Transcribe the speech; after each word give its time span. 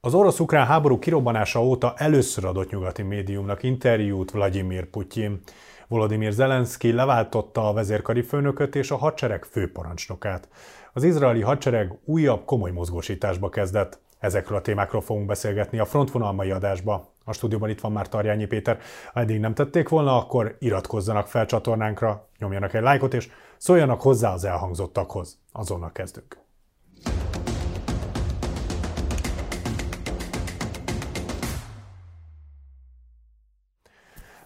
Az 0.00 0.14
orosz-ukrán 0.14 0.66
háború 0.66 0.98
kirobbanása 0.98 1.64
óta 1.64 1.94
először 1.96 2.44
adott 2.44 2.70
nyugati 2.70 3.02
médiumnak 3.02 3.62
interjút 3.62 4.30
Vladimir 4.30 4.84
Putyin. 4.84 5.40
Volodymyr 5.88 6.32
Zelenszky 6.32 6.92
leváltotta 6.92 7.68
a 7.68 7.72
vezérkari 7.72 8.22
főnököt 8.22 8.74
és 8.74 8.90
a 8.90 8.96
hadsereg 8.96 9.44
főparancsnokát. 9.44 10.48
Az 10.92 11.02
izraeli 11.02 11.40
hadsereg 11.40 11.98
újabb 12.04 12.44
komoly 12.44 12.70
mozgósításba 12.70 13.48
kezdett. 13.48 13.98
Ezekről 14.18 14.58
a 14.58 14.60
témákról 14.60 15.00
fogunk 15.00 15.26
beszélgetni 15.26 15.78
a 15.78 15.84
frontvonal 15.84 16.32
mai 16.32 16.50
adásba. 16.50 17.12
A 17.24 17.32
stúdióban 17.32 17.70
itt 17.70 17.80
van 17.80 17.92
már 17.92 18.08
Tarjányi 18.08 18.46
Péter. 18.46 18.78
Ha 19.12 19.20
eddig 19.20 19.40
nem 19.40 19.54
tették 19.54 19.88
volna, 19.88 20.16
akkor 20.16 20.56
iratkozzanak 20.58 21.26
fel 21.26 21.46
csatornánkra, 21.46 22.28
nyomjanak 22.38 22.74
egy 22.74 22.82
lájkot, 22.82 23.14
és 23.14 23.30
szóljanak 23.56 24.00
hozzá 24.02 24.32
az 24.32 24.44
elhangzottakhoz. 24.44 25.38
Azonnal 25.52 25.92
kezdünk. 25.92 26.47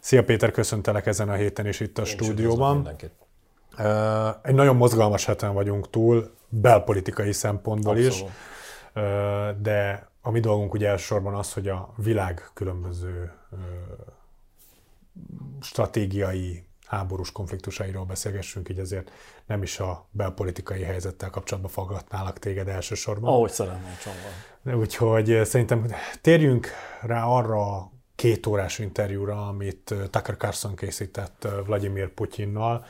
Szia 0.02 0.24
Péter, 0.24 0.50
köszöntelek 0.50 1.06
ezen 1.06 1.28
a 1.28 1.32
héten 1.32 1.66
is 1.66 1.80
itt 1.80 1.98
a 1.98 2.02
Én 2.02 2.06
stúdióban. 2.06 2.88
Egy 4.42 4.54
nagyon 4.54 4.76
mozgalmas 4.76 5.24
heten 5.24 5.54
vagyunk 5.54 5.90
túl, 5.90 6.30
belpolitikai 6.48 7.32
szempontból 7.32 7.96
Abszolút. 7.96 8.28
is, 8.28 8.32
de 9.62 10.08
a 10.20 10.30
mi 10.30 10.40
dolgunk 10.40 10.74
ugye 10.74 10.88
elsősorban 10.88 11.34
az, 11.34 11.52
hogy 11.52 11.68
a 11.68 11.92
világ 11.96 12.50
különböző 12.54 13.32
stratégiai 15.60 16.64
háborús 16.86 17.32
konfliktusairól 17.32 18.04
beszélgessünk, 18.04 18.68
így 18.68 18.78
ezért 18.78 19.10
nem 19.46 19.62
is 19.62 19.80
a 19.80 20.06
belpolitikai 20.10 20.82
helyzettel 20.82 21.30
kapcsolatban 21.30 21.72
fogadnálak 21.72 22.38
téged 22.38 22.68
elsősorban. 22.68 23.32
Ahogy 23.32 23.52
Csongor. 23.52 24.80
Úgyhogy 24.80 25.40
szerintem 25.44 25.86
térjünk 26.20 26.68
rá 27.00 27.24
arra 27.24 27.90
két 28.14 28.46
órás 28.46 28.78
interjúra, 28.78 29.48
amit 29.48 29.94
Tucker 30.10 30.36
Carlson 30.36 30.76
készített 30.76 31.48
Vladimir 31.66 32.08
Putyinnal. 32.08 32.84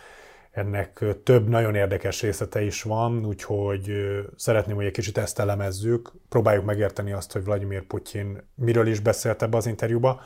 Ennek 0.50 1.04
több 1.22 1.48
nagyon 1.48 1.74
érdekes 1.74 2.22
részlete 2.22 2.62
is 2.62 2.82
van, 2.82 3.26
úgyhogy 3.26 3.92
szeretném, 4.36 4.76
hogy 4.76 4.84
egy 4.84 4.92
kicsit 4.92 5.18
ezt 5.18 5.38
elemezzük, 5.38 6.12
próbáljuk 6.28 6.64
megérteni 6.64 7.12
azt, 7.12 7.32
hogy 7.32 7.44
Vladimir 7.44 7.82
Putyin 7.82 8.48
miről 8.54 8.86
is 8.86 9.00
beszélt 9.00 9.42
ebbe 9.42 9.56
az 9.56 9.66
interjúba, 9.66 10.20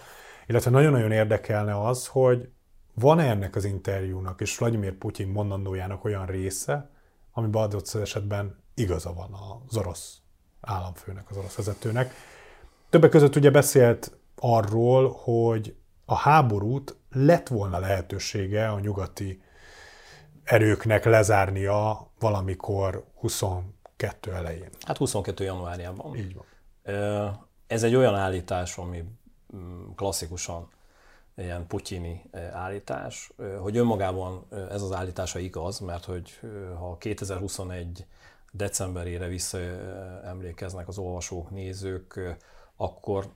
illetve 0.47 0.71
nagyon-nagyon 0.71 1.13
érdekelne 1.13 1.81
az, 1.87 2.07
hogy 2.07 2.49
van-e 2.95 3.29
ennek 3.29 3.57
az 3.57 3.65
interjúnak 3.65 4.41
és 4.41 4.59
Vladimir 4.59 4.93
Putyin 4.93 5.29
mondandójának 5.29 6.05
olyan 6.05 6.27
része, 6.27 6.91
amiben 7.33 7.63
adott 7.63 7.95
esetben 7.95 8.63
igaza 8.75 9.13
van 9.13 9.31
az 9.67 9.77
orosz 9.77 10.17
államfőnek, 10.61 11.31
az 11.31 11.37
orosz 11.37 11.55
vezetőnek. 11.55 12.15
Többek 12.91 13.11
között 13.11 13.37
ugye 13.37 13.51
beszélt 13.51 14.16
arról, 14.37 15.13
hogy 15.13 15.77
a 16.05 16.15
háborút 16.15 16.97
lett 17.11 17.49
volna 17.49 17.79
lehetősége 17.79 18.69
a 18.69 18.81
nyugati 18.81 19.43
erőknek 20.45 21.05
lezárnia 21.05 22.11
valamikor 22.19 23.05
22 23.15 24.33
elején. 24.33 24.69
Hát 24.81 24.97
22 24.97 25.45
januárjában. 25.45 26.17
Így 26.17 26.35
van. 26.35 26.45
Ez 27.67 27.83
egy 27.83 27.95
olyan 27.95 28.15
állítás, 28.15 28.77
ami 28.79 29.05
mm, 29.57 29.91
klasszikusan 29.95 30.69
ilyen 31.37 31.67
putyini 31.67 32.31
állítás, 32.53 33.33
hogy 33.61 33.77
önmagában 33.77 34.47
ez 34.71 34.83
az 34.83 34.93
állítása 34.93 35.39
igaz, 35.39 35.79
mert 35.79 36.05
hogy 36.05 36.41
ha 36.79 36.97
2021 36.99 38.07
decemberére 38.51 39.27
visszaemlékeznek 39.27 40.89
az 40.89 40.99
olvasók, 40.99 41.51
nézők, 41.51 42.37
akkor 42.77 43.33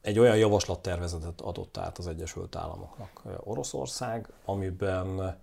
egy 0.00 0.18
olyan 0.18 0.36
javaslattervezetet 0.36 1.40
adott 1.40 1.76
át 1.76 1.98
az 1.98 2.06
Egyesült 2.06 2.56
Államoknak 2.56 3.22
Oroszország, 3.44 4.32
amiben 4.44 5.38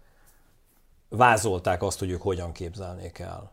vázolták 1.09 1.83
azt, 1.83 1.99
hogy 1.99 2.09
ők 2.09 2.21
hogyan 2.21 2.51
képzelnék 2.51 3.19
el 3.19 3.51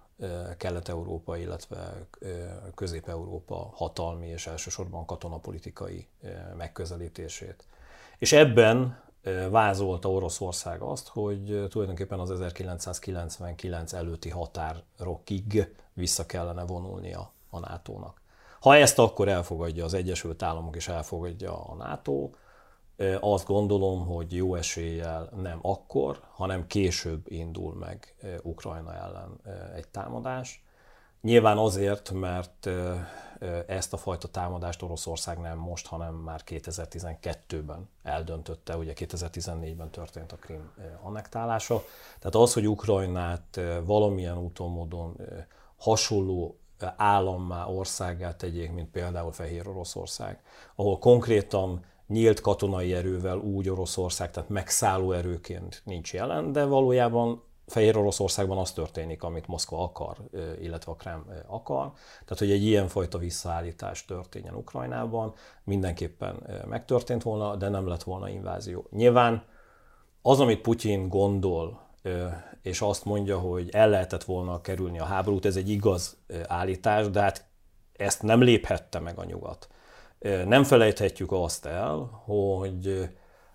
Kelet-Európa, 0.56 1.36
illetve 1.36 2.06
Közép-Európa 2.74 3.70
hatalmi 3.74 4.26
és 4.26 4.46
elsősorban 4.46 5.06
katonapolitikai 5.06 6.06
megközelítését. 6.56 7.64
És 8.18 8.32
ebben 8.32 9.02
vázolta 9.50 10.10
Oroszország 10.10 10.80
azt, 10.80 11.08
hogy 11.08 11.66
tulajdonképpen 11.68 12.18
az 12.18 12.30
1999 12.30 13.92
előtti 13.92 14.28
határokig 14.28 15.74
vissza 15.92 16.26
kellene 16.26 16.64
vonulnia 16.64 17.32
a 17.50 17.58
NATO-nak. 17.58 18.21
Ha 18.62 18.76
ezt 18.76 18.98
akkor 18.98 19.28
elfogadja 19.28 19.84
az 19.84 19.94
Egyesült 19.94 20.42
Államok 20.42 20.76
és 20.76 20.88
elfogadja 20.88 21.64
a 21.64 21.74
NATO, 21.74 22.30
azt 23.20 23.46
gondolom, 23.46 24.06
hogy 24.06 24.34
jó 24.34 24.54
eséllyel 24.54 25.28
nem 25.42 25.58
akkor, 25.62 26.20
hanem 26.30 26.66
később 26.66 27.30
indul 27.30 27.74
meg 27.74 28.14
Ukrajna 28.42 28.94
ellen 28.94 29.40
egy 29.74 29.88
támadás. 29.88 30.64
Nyilván 31.20 31.58
azért, 31.58 32.10
mert 32.10 32.68
ezt 33.66 33.92
a 33.92 33.96
fajta 33.96 34.28
támadást 34.28 34.82
Oroszország 34.82 35.38
nem 35.38 35.58
most, 35.58 35.86
hanem 35.86 36.14
már 36.14 36.40
2012-ben 36.46 37.88
eldöntötte, 38.02 38.76
ugye 38.76 38.92
2014-ben 38.96 39.90
történt 39.90 40.32
a 40.32 40.36
Krim 40.36 40.70
annektálása. 41.02 41.82
Tehát 42.18 42.34
az, 42.34 42.52
hogy 42.52 42.68
Ukrajnát 42.68 43.60
valamilyen 43.84 44.38
úton, 44.38 44.70
módon 44.70 45.16
hasonló 45.76 46.56
állammá, 46.96 47.66
országát 47.66 48.36
tegyék, 48.36 48.72
mint 48.72 48.90
például 48.90 49.32
Fehér 49.32 49.68
Oroszország, 49.68 50.42
ahol 50.74 50.98
konkrétan 50.98 51.84
nyílt 52.06 52.40
katonai 52.40 52.94
erővel 52.94 53.38
úgy 53.38 53.68
Oroszország, 53.68 54.30
tehát 54.30 54.48
megszálló 54.48 55.12
erőként 55.12 55.82
nincs 55.84 56.12
jelen, 56.12 56.52
de 56.52 56.64
valójában 56.64 57.42
Fehér 57.66 57.96
Oroszországban 57.96 58.58
az 58.58 58.72
történik, 58.72 59.22
amit 59.22 59.46
Moszkva 59.46 59.82
akar, 59.82 60.16
illetve 60.60 60.92
a 60.92 60.94
Krem 60.94 61.26
akar. 61.46 61.92
Tehát, 62.24 62.38
hogy 62.38 62.50
egy 62.50 62.64
ilyenfajta 62.64 63.18
visszaállítás 63.18 64.04
történjen 64.04 64.54
Ukrajnában, 64.54 65.34
mindenképpen 65.64 66.62
megtörtént 66.68 67.22
volna, 67.22 67.56
de 67.56 67.68
nem 67.68 67.88
lett 67.88 68.02
volna 68.02 68.28
invázió. 68.28 68.86
Nyilván 68.90 69.44
az, 70.22 70.40
amit 70.40 70.60
Putyin 70.60 71.08
gondol, 71.08 71.81
és 72.62 72.80
azt 72.80 73.04
mondja, 73.04 73.38
hogy 73.38 73.68
el 73.72 73.88
lehetett 73.88 74.24
volna 74.24 74.60
kerülni 74.60 74.98
a 74.98 75.04
háborút, 75.04 75.46
ez 75.46 75.56
egy 75.56 75.68
igaz 75.68 76.16
állítás, 76.46 77.10
de 77.10 77.20
hát 77.20 77.44
ezt 77.92 78.22
nem 78.22 78.42
léphette 78.42 78.98
meg 78.98 79.18
a 79.18 79.24
nyugat. 79.24 79.68
Nem 80.46 80.64
felejthetjük 80.64 81.32
azt 81.32 81.66
el, 81.66 82.22
hogy 82.24 83.08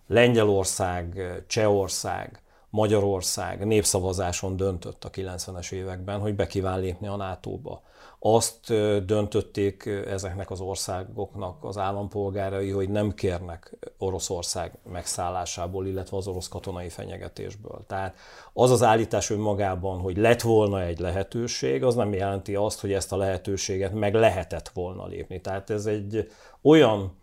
Lengyelország, 0.07 1.21
Csehország, 1.47 2.41
Magyarország 2.69 3.65
népszavazáson 3.65 4.55
döntött 4.55 5.03
a 5.03 5.09
90-es 5.09 5.71
években, 5.71 6.19
hogy 6.19 6.35
be 6.35 6.47
kíván 6.47 6.79
lépni 6.79 7.07
a 7.07 7.15
NATO-ba. 7.15 7.81
Azt 8.19 8.67
döntötték 9.05 9.85
ezeknek 9.85 10.51
az 10.51 10.59
országoknak 10.59 11.63
az 11.63 11.77
állampolgárai, 11.77 12.69
hogy 12.69 12.89
nem 12.89 13.13
kérnek 13.13 13.77
Oroszország 13.97 14.77
megszállásából, 14.83 15.87
illetve 15.87 16.17
az 16.17 16.27
orosz 16.27 16.47
katonai 16.47 16.89
fenyegetésből. 16.89 17.83
Tehát 17.87 18.17
az 18.53 18.71
az 18.71 18.83
állítás 18.83 19.29
önmagában, 19.29 19.99
hogy 19.99 20.17
lett 20.17 20.41
volna 20.41 20.81
egy 20.81 20.99
lehetőség, 20.99 21.83
az 21.83 21.95
nem 21.95 22.13
jelenti 22.13 22.55
azt, 22.55 22.79
hogy 22.79 22.93
ezt 22.93 23.11
a 23.11 23.17
lehetőséget 23.17 23.93
meg 23.93 24.13
lehetett 24.13 24.69
volna 24.69 25.05
lépni. 25.05 25.41
Tehát 25.41 25.69
ez 25.69 25.85
egy 25.85 26.31
olyan 26.61 27.17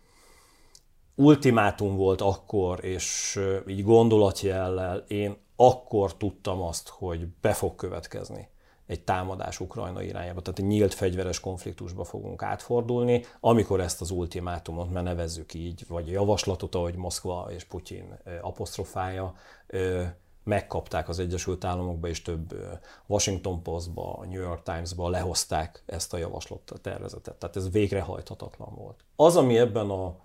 ultimátum 1.15 1.95
volt 1.95 2.21
akkor, 2.21 2.85
és 2.85 3.39
így 3.67 3.83
gondolatjellel 3.83 4.97
én 5.07 5.37
akkor 5.55 6.17
tudtam 6.17 6.61
azt, 6.61 6.89
hogy 6.89 7.27
be 7.41 7.53
fog 7.53 7.75
következni 7.75 8.53
egy 8.85 9.01
támadás 9.03 9.59
Ukrajna 9.59 10.01
irányába, 10.01 10.41
tehát 10.41 10.59
egy 10.59 10.65
nyílt 10.65 10.93
fegyveres 10.93 11.39
konfliktusba 11.39 12.03
fogunk 12.03 12.41
átfordulni, 12.41 13.25
amikor 13.39 13.79
ezt 13.79 14.01
az 14.01 14.11
ultimátumot, 14.11 14.91
mert 14.91 15.05
nevezzük 15.05 15.53
így, 15.53 15.85
vagy 15.87 16.07
javaslatot, 16.07 16.75
ahogy 16.75 16.95
Moszkva 16.95 17.47
és 17.49 17.63
Putyin 17.63 18.17
apostrofája, 18.41 19.33
megkapták 20.43 21.09
az 21.09 21.19
Egyesült 21.19 21.63
Államokba, 21.63 22.07
és 22.07 22.21
több 22.21 22.55
Washington 23.07 23.61
Postba, 23.61 24.25
New 24.29 24.41
York 24.41 24.63
Times-ba 24.63 25.09
lehozták 25.09 25.83
ezt 25.85 26.13
a 26.13 26.17
javaslat 26.17 26.71
a 26.71 26.77
tervezetet. 26.77 27.35
Tehát 27.35 27.55
ez 27.55 27.71
végrehajthatatlan 27.71 28.75
volt. 28.75 28.99
Az, 29.15 29.35
ami 29.35 29.57
ebben 29.57 29.89
a 29.89 30.23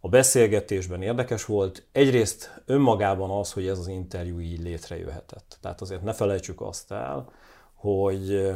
a 0.00 0.08
beszélgetésben 0.08 1.02
érdekes 1.02 1.44
volt. 1.44 1.86
Egyrészt 1.92 2.62
önmagában 2.66 3.30
az, 3.30 3.52
hogy 3.52 3.66
ez 3.66 3.78
az 3.78 3.88
interjú 3.88 4.40
így 4.40 4.62
létrejöhetett. 4.62 5.58
Tehát 5.60 5.80
azért 5.80 6.02
ne 6.02 6.12
felejtsük 6.12 6.60
azt 6.60 6.92
el, 6.92 7.28
hogy 7.76 8.52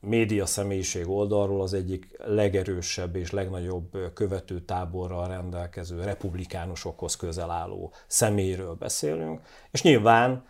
média 0.00 0.46
személyiség 0.46 1.08
oldalról 1.08 1.62
az 1.62 1.74
egyik 1.74 2.16
legerősebb 2.24 3.16
és 3.16 3.30
legnagyobb 3.30 4.12
követő 4.14 4.60
táborral 4.60 5.28
rendelkező 5.28 6.02
republikánusokhoz 6.02 7.16
közel 7.16 7.50
álló 7.50 7.92
személyről 8.06 8.74
beszélünk, 8.74 9.40
és 9.70 9.82
nyilván 9.82 10.44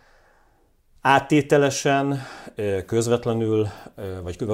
áttételesen, 1.01 2.19
közvetlenül, 2.85 3.67
vagy 4.23 4.45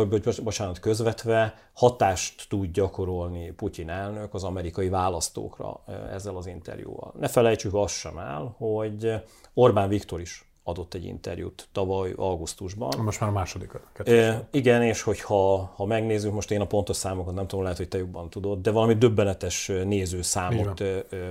bocsánat, 0.44 0.80
közvetve 0.80 1.54
hatást 1.74 2.50
tud 2.50 2.72
gyakorolni 2.72 3.52
Putyin 3.52 3.90
elnök 3.90 4.34
az 4.34 4.44
amerikai 4.44 4.90
választókra 4.90 5.84
ezzel 6.12 6.36
az 6.36 6.46
interjúval. 6.46 7.14
Ne 7.20 7.28
felejtsük 7.28 7.74
azt 7.74 7.94
sem 7.94 8.18
el, 8.18 8.56
hogy 8.58 9.14
Orbán 9.54 9.90
Viktor 9.90 10.20
is 10.20 10.51
adott 10.64 10.94
egy 10.94 11.06
interjút 11.06 11.68
tavaly 11.72 12.14
augusztusban. 12.16 12.92
Most 13.04 13.20
már 13.20 13.30
a 13.30 13.34
második. 13.34 13.72
E, 14.04 14.48
igen, 14.52 14.84
és 14.84 15.02
hogyha 15.02 15.72
ha 15.76 15.86
megnézzük, 15.86 16.34
most 16.34 16.52
én 16.52 16.62
a 16.62 16.68
pontos 16.68 16.96
számokat 16.96 17.34
nem 17.34 17.48
tudom, 17.48 17.64
lehet, 17.64 17.78
hogy 17.78 17.88
te 17.88 17.98
jobban 17.98 18.30
tudod, 18.30 18.62
de 18.62 18.72
valami 18.72 18.94
döbbenetes 18.94 19.68
nézőszámot 19.68 20.84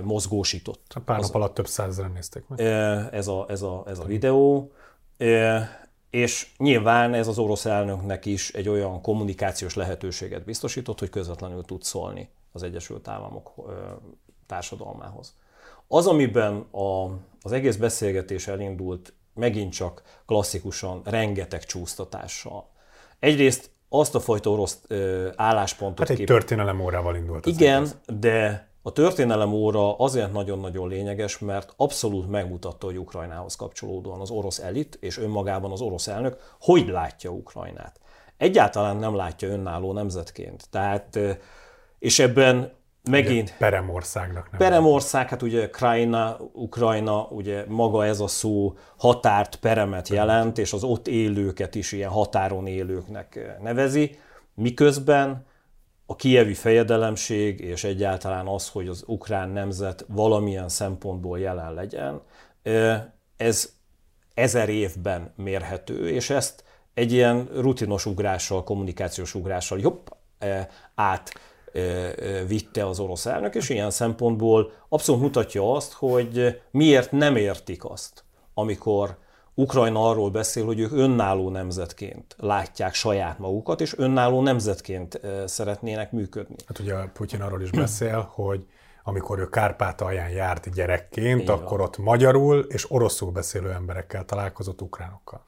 mozgósított. 0.03 0.95
Pár 1.05 1.19
nap 1.19 1.35
alatt 1.35 1.53
több 1.53 1.67
százezeren 1.67 2.11
nézték 2.11 2.43
meg. 2.47 2.59
Ez 3.13 3.27
a, 3.27 3.45
ez 3.49 3.61
a, 3.61 3.83
ez 3.87 3.99
a 3.99 4.03
videó. 4.03 4.71
És 6.09 6.51
nyilván 6.57 7.13
ez 7.13 7.27
az 7.27 7.37
orosz 7.37 7.65
elnöknek 7.65 8.25
is 8.25 8.51
egy 8.53 8.69
olyan 8.69 9.01
kommunikációs 9.01 9.73
lehetőséget 9.73 10.43
biztosított, 10.43 10.99
hogy 10.99 11.09
közvetlenül 11.09 11.63
tud 11.63 11.83
szólni 11.83 12.29
az 12.51 12.63
Egyesült 12.63 13.07
Államok 13.07 13.53
társadalmához. 14.47 15.35
Az, 15.87 16.07
amiben 16.07 16.65
a, 16.71 17.05
az 17.41 17.51
egész 17.51 17.75
beszélgetés 17.75 18.47
elindult, 18.47 19.13
megint 19.33 19.73
csak 19.73 20.01
klasszikusan 20.25 21.01
rengeteg 21.03 21.63
csúsztatással. 21.63 22.69
Egyrészt 23.19 23.69
azt 23.89 24.15
a 24.15 24.19
fajta 24.19 24.49
orosz 24.49 24.81
álláspontot... 25.35 25.99
Hát 25.99 26.09
egy 26.09 26.17
kép... 26.17 26.27
történelem 26.27 26.79
órával 26.79 27.15
indult. 27.15 27.45
Igen, 27.45 27.81
egész. 27.81 27.95
de 28.19 28.69
a 28.81 28.91
történelem 28.91 29.53
óra 29.53 29.97
azért 29.97 30.31
nagyon-nagyon 30.31 30.87
lényeges, 30.87 31.39
mert 31.39 31.73
abszolút 31.75 32.29
megmutatta, 32.29 32.85
hogy 32.85 32.97
Ukrajnához 32.97 33.55
kapcsolódóan 33.55 34.19
az 34.19 34.29
orosz 34.29 34.59
elit 34.59 34.97
és 34.99 35.17
önmagában 35.17 35.71
az 35.71 35.81
orosz 35.81 36.07
elnök 36.07 36.55
hogy 36.59 36.87
látja 36.87 37.29
Ukrajnát. 37.29 37.99
Egyáltalán 38.37 38.97
nem 38.97 39.15
látja 39.15 39.47
önálló 39.47 39.93
nemzetként. 39.93 40.69
Tehát, 40.69 41.19
és 41.99 42.19
ebben 42.19 42.71
megint... 43.09 43.55
Peremországnak 43.57 44.51
nem. 44.51 44.59
Peremország, 44.59 45.29
hát 45.29 45.41
ugye 45.41 45.65
Ukrajna, 45.65 46.37
Ukrajna, 46.53 47.21
ugye 47.21 47.65
maga 47.67 48.05
ez 48.05 48.19
a 48.19 48.27
szó 48.27 48.77
határt, 48.97 49.55
peremet 49.55 50.07
jelent, 50.07 50.57
és 50.57 50.73
az 50.73 50.83
ott 50.83 51.07
élőket 51.07 51.75
is 51.75 51.91
ilyen 51.91 52.09
határon 52.09 52.67
élőknek 52.67 53.57
nevezi, 53.61 54.17
miközben 54.53 55.45
a 56.05 56.15
kievi 56.15 56.53
fejedelemség 56.53 57.59
és 57.59 57.83
egyáltalán 57.83 58.47
az, 58.47 58.69
hogy 58.69 58.87
az 58.87 59.03
ukrán 59.07 59.49
nemzet 59.49 60.05
valamilyen 60.07 60.69
szempontból 60.69 61.39
jelen 61.39 61.73
legyen, 61.73 62.21
ez 63.37 63.73
ezer 64.33 64.69
évben 64.69 65.33
mérhető, 65.35 66.09
és 66.09 66.29
ezt 66.29 66.63
egy 66.93 67.11
ilyen 67.11 67.49
rutinos 67.53 68.05
ugrással, 68.05 68.63
kommunikációs 68.63 69.35
ugrással 69.35 69.79
jobb 69.79 70.17
át 70.95 71.33
vitte 72.47 72.87
az 72.87 72.99
orosz 72.99 73.25
elnök, 73.25 73.55
és 73.55 73.69
ilyen 73.69 73.91
szempontból 73.91 74.71
abszolút 74.89 75.21
mutatja 75.21 75.73
azt, 75.75 75.93
hogy 75.93 76.61
miért 76.71 77.11
nem 77.11 77.35
értik 77.35 77.85
azt, 77.85 78.23
amikor 78.53 79.17
Ukrajna 79.53 80.09
arról 80.09 80.29
beszél, 80.29 80.65
hogy 80.65 80.79
ők 80.79 80.91
önálló 80.91 81.49
nemzetként 81.49 82.35
látják 82.37 82.93
saját 82.93 83.39
magukat, 83.39 83.81
és 83.81 83.97
önálló 83.97 84.41
nemzetként 84.41 85.21
szeretnének 85.45 86.11
működni. 86.11 86.55
Hát 86.67 86.79
ugye 86.79 86.95
Putyin 87.13 87.41
arról 87.41 87.61
is 87.61 87.71
beszél, 87.71 88.29
hogy 88.33 88.65
amikor 89.03 89.39
ő 89.39 89.49
Kárpátalján 89.49 90.29
járt 90.29 90.73
gyerekként, 90.73 91.41
Így 91.41 91.49
akkor 91.49 91.77
van. 91.77 91.87
ott 91.87 91.97
magyarul 91.97 92.59
és 92.59 92.91
oroszul 92.91 93.31
beszélő 93.31 93.71
emberekkel 93.71 94.25
találkozott 94.25 94.81
ukránokkal. 94.81 95.43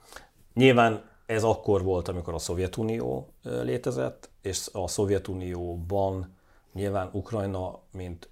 Nyilván 0.54 1.04
ez 1.34 1.44
akkor 1.44 1.84
volt, 1.84 2.08
amikor 2.08 2.34
a 2.34 2.40
Szovjetunió 2.40 3.28
létezett, 3.42 4.30
és 4.42 4.70
a 4.72 4.88
Szovjetunióban 4.88 6.36
nyilván 6.74 7.10
Ukrajna, 7.12 7.80
mint 7.92 8.30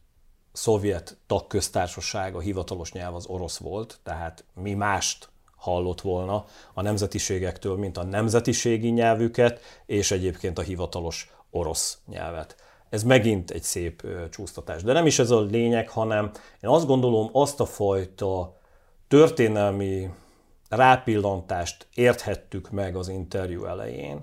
szovjet 0.51 1.17
tagköztársaság, 1.27 2.35
a 2.35 2.39
hivatalos 2.39 2.91
nyelv 2.91 3.15
az 3.15 3.25
orosz 3.25 3.57
volt, 3.57 3.99
tehát 4.03 4.43
mi 4.53 4.73
mást 4.73 5.29
hallott 5.55 6.01
volna 6.01 6.45
a 6.73 6.81
nemzetiségektől, 6.81 7.77
mint 7.77 7.97
a 7.97 8.03
nemzetiségi 8.03 8.89
nyelvüket, 8.89 9.59
és 9.85 10.11
egyébként 10.11 10.57
a 10.57 10.61
hivatalos 10.61 11.33
orosz 11.49 11.97
nyelvet. 12.07 12.55
Ez 12.89 13.03
megint 13.03 13.51
egy 13.51 13.63
szép 13.63 14.03
csúsztatás. 14.29 14.83
De 14.83 14.93
nem 14.93 15.05
is 15.05 15.19
ez 15.19 15.31
a 15.31 15.41
lényeg, 15.41 15.89
hanem 15.89 16.31
én 16.61 16.69
azt 16.69 16.85
gondolom, 16.85 17.29
azt 17.31 17.59
a 17.59 17.65
fajta 17.65 18.59
történelmi 19.07 20.09
rápillantást 20.71 21.87
érthettük 21.93 22.69
meg 22.69 22.95
az 22.95 23.07
interjú 23.07 23.65
elején, 23.65 24.21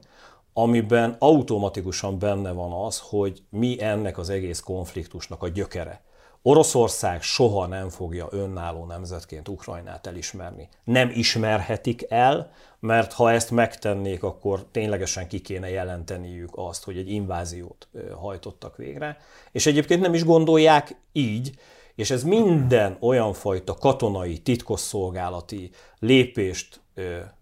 amiben 0.53 1.17
automatikusan 1.19 2.19
benne 2.19 2.50
van 2.53 2.73
az, 2.73 2.99
hogy 2.99 3.43
mi 3.50 3.83
ennek 3.83 4.19
az 4.19 4.29
egész 4.29 4.61
konfliktusnak 4.61 5.43
a 5.43 5.49
gyökere. 5.49 6.03
Oroszország 6.43 7.23
soha 7.23 7.67
nem 7.67 7.89
fogja 7.89 8.29
önálló 8.31 8.85
nemzetként 8.85 9.49
Ukrajnát 9.49 10.06
elismerni. 10.06 10.69
Nem 10.85 11.11
ismerhetik 11.15 12.06
el, 12.09 12.50
mert 12.81 13.12
ha 13.12 13.33
ezt 13.33 13.50
megtennék, 13.50 14.23
akkor 14.23 14.67
ténylegesen 14.71 15.29
ki 15.29 15.41
kéne 15.41 15.71
jelenteniük 15.71 16.50
azt, 16.55 16.85
hogy 16.85 16.97
egy 16.97 17.11
inváziót 17.11 17.89
hajtottak 18.21 18.77
végre. 18.77 19.17
És 19.53 19.67
egyébként 19.67 20.00
nem 20.00 20.15
is 20.15 20.25
gondolják 20.25 20.97
így, 21.12 21.59
és 21.99 22.11
ez 22.11 22.23
minden 22.23 22.97
olyan 23.00 23.33
fajta 23.33 23.75
katonai, 23.75 24.39
titkosszolgálati 24.39 25.71
lépést 25.99 26.81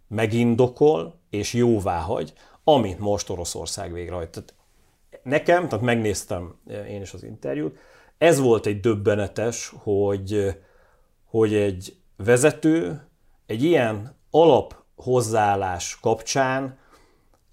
megindokol 0.08 1.20
és 1.30 1.52
jóvá 1.52 2.00
hagy, 2.00 2.32
amit 2.64 2.98
most 2.98 3.30
Oroszország 3.30 3.92
végrehajt. 3.92 4.30
Tehát 4.30 4.54
nekem, 5.22 5.68
tehát 5.68 5.84
megnéztem 5.84 6.54
én 6.88 7.00
is 7.00 7.12
az 7.12 7.22
interjút, 7.22 7.78
ez 8.18 8.40
volt 8.40 8.66
egy 8.66 8.80
döbbenetes, 8.80 9.72
hogy, 9.82 10.56
hogy 11.24 11.54
egy 11.54 11.96
vezető 12.16 13.08
egy 13.46 13.62
ilyen 13.62 14.16
alap 14.30 14.74
hozzáállás 14.94 15.98
kapcsán 16.00 16.78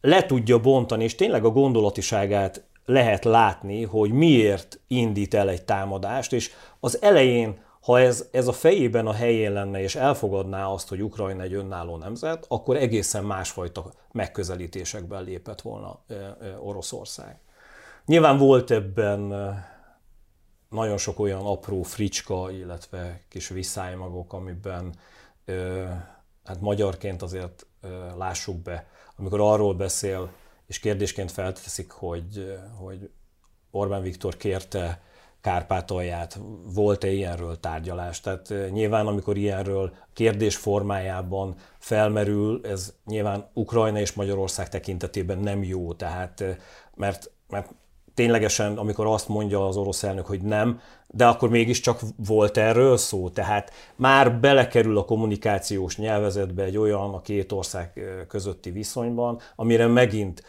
le 0.02 0.26
tudja 0.26 0.60
bontani, 0.60 1.04
és 1.04 1.16
tényleg 1.16 1.46
a 1.46 1.52
gondolatiságát 1.52 2.68
lehet 2.86 3.24
látni, 3.24 3.84
hogy 3.84 4.12
miért 4.12 4.80
indít 4.88 5.34
el 5.34 5.50
egy 5.50 5.64
támadást, 5.66 6.34
és 6.34 6.52
az 6.80 7.02
elején, 7.02 7.62
ha 7.82 8.00
ez, 8.00 8.28
ez 8.32 8.48
a 8.48 8.52
fejében 8.52 9.08
a 9.08 9.14
helyén 9.14 9.52
lenne, 9.54 9.82
és 9.82 9.96
elfogadná 9.96 10.66
azt, 10.66 10.90
hogy 10.90 11.04
Ukrajna 11.04 11.42
egy 11.42 11.54
önálló 11.54 11.98
nemzet, 11.98 12.46
akkor 12.48 12.76
egészen 12.76 13.24
másfajta 13.24 13.92
megközelítésekben 14.12 15.24
lépett 15.24 15.62
volna 15.62 16.00
Oroszország. 16.60 17.40
Nyilván 18.06 18.38
volt 18.38 18.72
ebben 18.72 19.20
nagyon 20.70 20.98
sok 20.98 21.20
olyan 21.20 21.46
apró 21.46 21.82
fricska, 21.82 22.52
illetve 22.52 23.22
kis 23.30 23.48
viszájmagok, 23.48 24.34
amiben 24.34 24.94
hát 26.44 26.62
magyarként 26.62 27.22
azért 27.22 27.66
lássuk 28.18 28.58
be, 28.58 28.88
amikor 29.16 29.40
arról 29.40 29.74
beszél, 29.74 30.32
és 30.74 30.80
kérdésként 30.80 31.32
felteszik, 31.32 31.92
hogy, 31.92 32.58
hogy 32.78 33.10
Orbán 33.72 34.02
Viktor 34.02 34.38
kérte 34.38 35.02
Kárpátalját, 35.42 36.40
volt-e 36.74 37.08
ilyenről 37.12 37.60
tárgyalás? 37.60 38.20
Tehát 38.20 38.54
nyilván, 38.72 39.08
amikor 39.08 39.38
ilyenről 39.38 39.94
kérdés 40.14 40.56
formájában 40.56 41.56
felmerül, 41.78 42.62
ez 42.66 42.94
nyilván 43.06 43.50
Ukrajna 43.54 44.00
és 44.00 44.14
Magyarország 44.14 44.70
tekintetében 44.70 45.40
nem 45.40 45.64
jó, 45.64 45.94
tehát 45.94 46.44
mert, 46.96 47.32
mert 47.48 47.74
ténylegesen, 48.14 48.78
amikor 48.78 49.06
azt 49.06 49.28
mondja 49.28 49.68
az 49.68 49.78
orosz 49.78 50.04
elnök, 50.04 50.26
hogy 50.26 50.42
nem, 50.42 50.80
de 51.08 51.26
akkor 51.26 51.50
mégiscsak 51.50 52.00
volt 52.26 52.58
erről 52.58 52.98
szó. 52.98 53.30
Tehát 53.30 53.72
már 53.96 54.40
belekerül 54.40 54.98
a 54.98 55.06
kommunikációs 55.06 55.98
nyelvezetbe 55.98 56.64
egy 56.64 56.78
olyan 56.78 57.14
a 57.14 57.22
két 57.22 57.52
ország 57.52 58.00
közötti 58.28 58.72
viszonyban, 58.72 59.40
amire 59.56 59.88
megint 59.88 60.44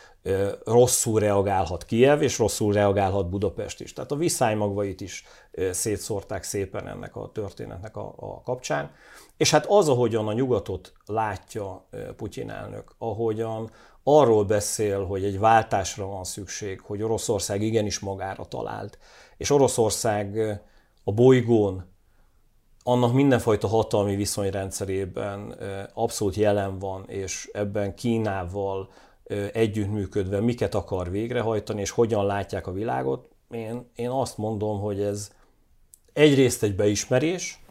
rosszul 0.64 1.20
reagálhat 1.20 1.84
Kiev, 1.84 2.22
és 2.22 2.38
rosszul 2.38 2.72
reagálhat 2.72 3.28
Budapest 3.28 3.80
is. 3.80 3.92
Tehát 3.92 4.12
a 4.12 4.16
viszálymagvait 4.16 5.00
is 5.00 5.24
szétszórták 5.70 6.42
szépen 6.42 6.88
ennek 6.88 7.16
a 7.16 7.30
történetnek 7.32 7.96
a, 7.96 8.14
a 8.16 8.42
kapcsán. 8.42 8.90
És 9.36 9.50
hát 9.50 9.66
az, 9.66 9.88
ahogyan 9.88 10.28
a 10.28 10.32
nyugatot 10.32 10.92
látja 11.06 11.84
Putyin 12.16 12.50
elnök, 12.50 12.94
ahogyan 12.98 13.70
arról 14.04 14.44
beszél, 14.44 15.04
hogy 15.04 15.24
egy 15.24 15.38
váltásra 15.38 16.06
van 16.06 16.24
szükség, 16.24 16.80
hogy 16.80 17.02
Oroszország 17.02 17.62
igenis 17.62 17.98
magára 17.98 18.44
talált, 18.44 18.98
és 19.36 19.50
Oroszország 19.50 20.38
a 21.04 21.12
bolygón 21.12 21.92
annak 22.82 23.12
mindenfajta 23.12 23.66
hatalmi 23.66 24.16
viszonyrendszerében 24.16 25.56
abszolút 25.94 26.34
jelen 26.34 26.78
van, 26.78 27.04
és 27.08 27.50
ebben 27.52 27.94
Kínával 27.94 28.88
együttműködve 29.52 30.40
miket 30.40 30.74
akar 30.74 31.10
végrehajtani, 31.10 31.80
és 31.80 31.90
hogyan 31.90 32.26
látják 32.26 32.66
a 32.66 32.72
világot, 32.72 33.28
én, 33.50 33.90
én 33.94 34.08
azt 34.08 34.38
mondom, 34.38 34.80
hogy 34.80 35.00
ez 35.00 35.30
egyrészt 36.12 36.62
egy 36.62 36.76
beismerés, 36.76 37.62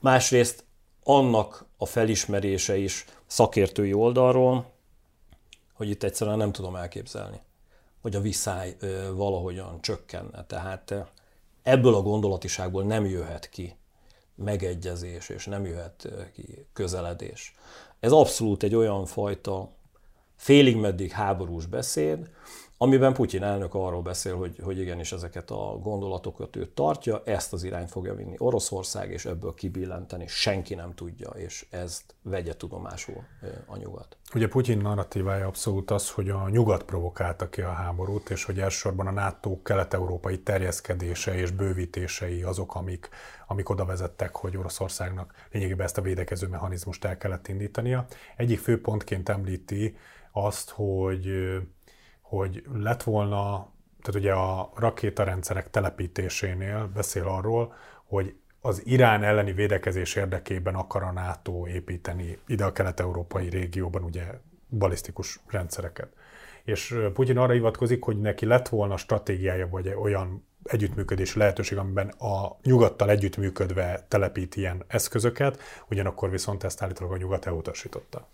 másrészt 0.00 0.64
annak 1.02 1.66
a 1.76 1.86
felismerése 1.86 2.76
is 2.76 3.04
szakértői 3.26 3.92
oldalról, 3.92 4.74
hogy 5.76 5.90
itt 5.90 6.02
egyszerűen 6.02 6.36
nem 6.36 6.52
tudom 6.52 6.76
elképzelni, 6.76 7.40
hogy 8.02 8.16
a 8.16 8.20
viszály 8.20 8.76
valahogyan 9.14 9.80
csökkenne. 9.80 10.44
Tehát 10.44 10.94
ebből 11.62 11.94
a 11.94 12.02
gondolatiságból 12.02 12.82
nem 12.82 13.06
jöhet 13.06 13.48
ki 13.48 13.76
megegyezés, 14.34 15.28
és 15.28 15.44
nem 15.44 15.64
jöhet 15.64 16.08
ki 16.34 16.66
közeledés. 16.72 17.54
Ez 18.00 18.12
abszolút 18.12 18.62
egy 18.62 18.74
olyan 18.74 19.06
fajta 19.06 19.70
félig 20.36 20.76
meddig 20.76 21.10
háborús 21.10 21.66
beszéd, 21.66 22.30
amiben 22.78 23.12
Putyin 23.12 23.42
elnök 23.42 23.74
arról 23.74 24.02
beszél, 24.02 24.36
hogy, 24.36 24.58
hogy 24.62 24.78
igenis 24.78 25.12
ezeket 25.12 25.50
a 25.50 25.78
gondolatokat 25.82 26.56
ő 26.56 26.66
tartja, 26.66 27.22
ezt 27.24 27.52
az 27.52 27.62
irányt 27.62 27.90
fogja 27.90 28.14
vinni 28.14 28.34
Oroszország, 28.38 29.10
és 29.10 29.24
ebből 29.24 29.54
kibillenteni 29.54 30.26
senki 30.26 30.74
nem 30.74 30.94
tudja, 30.94 31.30
és 31.30 31.66
ezt 31.70 32.14
vegye 32.22 32.54
tudomásul 32.54 33.24
a 33.66 33.76
nyugat. 33.76 34.16
Ugye 34.34 34.48
Putyin 34.48 34.78
narratívája 34.78 35.46
abszolút 35.46 35.90
az, 35.90 36.10
hogy 36.10 36.28
a 36.28 36.48
nyugat 36.48 36.82
provokálta 36.82 37.48
ki 37.48 37.60
a 37.60 37.72
háborút, 37.72 38.30
és 38.30 38.44
hogy 38.44 38.58
elsősorban 38.58 39.06
a 39.06 39.10
NATO 39.10 39.62
kelet-európai 39.62 40.38
terjeszkedése 40.38 41.34
és 41.34 41.50
bővítései 41.50 42.42
azok, 42.42 42.74
amik, 42.74 43.08
amik 43.46 43.68
oda 43.68 43.84
vezettek, 43.84 44.36
hogy 44.36 44.56
Oroszországnak 44.56 45.34
lényegében 45.52 45.86
ezt 45.86 45.98
a 45.98 46.02
védekező 46.02 46.46
mechanizmust 46.46 47.04
el 47.04 47.16
kellett 47.18 47.48
indítania. 47.48 48.06
Egyik 48.36 48.58
fő 48.58 48.80
pontként 48.80 49.28
említi 49.28 49.96
azt, 50.32 50.70
hogy 50.70 51.26
hogy 52.28 52.62
lett 52.74 53.02
volna, 53.02 53.72
tehát 54.02 54.20
ugye 54.20 54.32
a 54.32 54.72
rakétarendszerek 54.74 55.70
telepítésénél 55.70 56.90
beszél 56.94 57.24
arról, 57.26 57.74
hogy 58.04 58.34
az 58.60 58.82
Irán 58.84 59.22
elleni 59.22 59.52
védekezés 59.52 60.14
érdekében 60.14 60.74
akar 60.74 61.02
a 61.02 61.12
NATO 61.12 61.66
építeni 61.66 62.38
ide 62.46 62.64
a 62.64 62.72
kelet-európai 62.72 63.48
régióban 63.48 64.02
ugye 64.02 64.24
balisztikus 64.70 65.40
rendszereket. 65.46 66.08
És 66.64 66.96
Putyin 67.12 67.38
arra 67.38 67.52
hivatkozik, 67.52 68.04
hogy 68.04 68.20
neki 68.20 68.46
lett 68.46 68.68
volna 68.68 68.96
stratégiája, 68.96 69.68
vagy 69.68 69.88
olyan 69.88 70.46
együttműködési 70.62 71.38
lehetőség, 71.38 71.78
amiben 71.78 72.08
a 72.08 72.56
nyugattal 72.62 73.10
együttműködve 73.10 74.04
telepít 74.08 74.56
ilyen 74.56 74.84
eszközöket, 74.86 75.60
ugyanakkor 75.90 76.30
viszont 76.30 76.64
ezt 76.64 76.82
állítólag 76.82 77.12
a 77.12 77.16
nyugat 77.16 77.46
elutasította. 77.46 78.28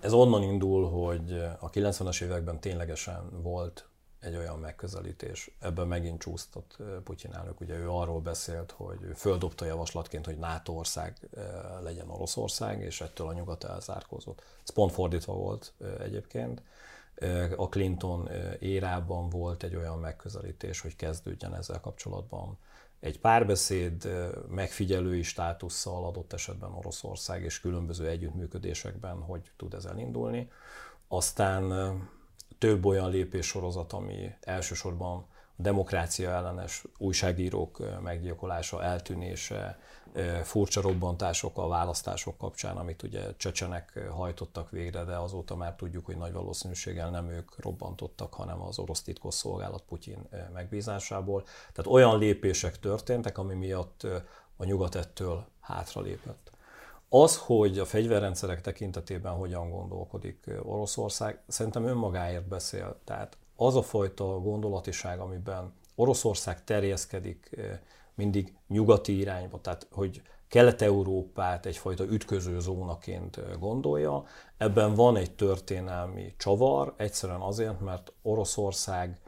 Ez 0.00 0.12
onnan 0.12 0.42
indul, 0.42 0.90
hogy 0.90 1.32
a 1.60 1.70
90-es 1.70 2.22
években 2.22 2.60
ténylegesen 2.60 3.42
volt 3.42 3.88
egy 4.20 4.36
olyan 4.36 4.58
megközelítés. 4.58 5.50
Ebben 5.60 5.86
megint 5.86 6.20
csúsztott 6.20 6.76
Putyin 7.04 7.32
elnök. 7.32 7.60
Ugye 7.60 7.74
ő 7.74 7.90
arról 7.90 8.20
beszélt, 8.20 8.70
hogy 8.70 9.02
ő 9.02 9.12
földobta 9.12 9.64
javaslatként, 9.64 10.26
hogy 10.26 10.38
NATO 10.38 10.72
ország 10.72 11.28
legyen 11.82 12.10
Oroszország, 12.10 12.80
és 12.80 13.00
ettől 13.00 13.26
a 13.26 13.32
nyugat 13.32 13.64
elzárkózott. 13.64 14.42
Ez 14.62 14.70
pont 14.70 14.92
fordítva 14.92 15.32
volt 15.32 15.72
egyébként. 16.00 16.62
A 17.56 17.68
Clinton 17.68 18.28
érában 18.58 19.28
volt 19.28 19.62
egy 19.62 19.76
olyan 19.76 19.98
megközelítés, 19.98 20.80
hogy 20.80 20.96
kezdődjen 20.96 21.54
ezzel 21.54 21.80
kapcsolatban 21.80 22.58
egy 23.00 23.20
párbeszéd 23.20 24.08
megfigyelői 24.48 25.22
státusszal 25.22 26.04
adott 26.04 26.32
esetben 26.32 26.72
Oroszország 26.72 27.42
és 27.42 27.60
különböző 27.60 28.08
együttműködésekben, 28.08 29.20
hogy 29.20 29.52
tud 29.56 29.74
ez 29.74 29.84
elindulni. 29.84 30.50
Aztán 31.08 31.72
több 32.58 32.84
olyan 32.84 33.10
lépéssorozat, 33.10 33.92
ami 33.92 34.34
elsősorban 34.40 35.26
demokrácia 35.60 36.30
ellenes 36.30 36.84
újságírók 36.98 38.00
meggyilkolása, 38.02 38.82
eltűnése, 38.82 39.78
furcsa 40.42 40.80
robbantások 40.80 41.58
a 41.58 41.68
választások 41.68 42.38
kapcsán, 42.38 42.76
amit 42.76 43.02
ugye 43.02 43.36
csecsenek 43.36 44.00
hajtottak 44.10 44.70
végre, 44.70 45.04
de 45.04 45.16
azóta 45.16 45.56
már 45.56 45.74
tudjuk, 45.74 46.06
hogy 46.06 46.16
nagy 46.16 46.32
valószínűséggel 46.32 47.10
nem 47.10 47.28
ők 47.30 47.60
robbantottak, 47.62 48.34
hanem 48.34 48.62
az 48.62 48.78
orosz 48.78 49.02
titkosszolgálat 49.02 49.82
Putyin 49.82 50.28
megbízásából. 50.52 51.42
Tehát 51.72 51.90
olyan 51.90 52.18
lépések 52.18 52.78
történtek, 52.78 53.38
ami 53.38 53.54
miatt 53.54 54.06
a 54.56 54.64
nyugat 54.64 54.94
ettől 54.94 55.46
hátralépett. 55.60 56.50
Az, 57.08 57.38
hogy 57.38 57.78
a 57.78 57.84
fegyverrendszerek 57.84 58.60
tekintetében 58.60 59.32
hogyan 59.32 59.70
gondolkodik 59.70 60.50
Oroszország, 60.62 61.42
szerintem 61.46 61.84
önmagáért 61.84 62.48
beszél. 62.48 63.00
Tehát 63.04 63.36
az 63.60 63.76
a 63.76 63.82
fajta 63.82 64.24
gondolatiság, 64.24 65.20
amiben 65.20 65.72
Oroszország 65.94 66.64
terjeszkedik 66.64 67.56
mindig 68.14 68.56
nyugati 68.68 69.18
irányba, 69.18 69.60
tehát 69.60 69.86
hogy 69.92 70.22
Kelet-Európát 70.48 71.66
egyfajta 71.66 72.04
ütköző 72.04 72.60
zónaként 72.60 73.58
gondolja. 73.58 74.24
Ebben 74.56 74.94
van 74.94 75.16
egy 75.16 75.34
történelmi 75.34 76.34
csavar, 76.36 76.94
egyszerűen 76.96 77.40
azért, 77.40 77.80
mert 77.80 78.12
Oroszország 78.22 79.20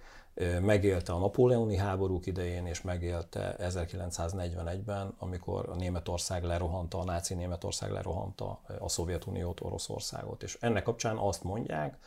megélte 0.61 1.13
a 1.13 1.19
napóleoni 1.19 1.77
háborúk 1.77 2.27
idején, 2.27 2.67
és 2.67 2.83
megélte 2.83 3.57
1941-ben, 3.59 5.15
amikor 5.19 5.69
a 5.69 5.75
Németország 5.75 6.45
lerohanta, 6.45 6.99
a 6.99 7.05
náci 7.05 7.35
Németország 7.35 7.91
lerohanta 7.91 8.61
a 8.79 8.89
Szovjetuniót, 8.89 9.61
Oroszországot. 9.61 10.43
És 10.43 10.59
ennek 10.61 10.83
kapcsán 10.83 11.17
azt 11.17 11.43
mondják, 11.43 11.99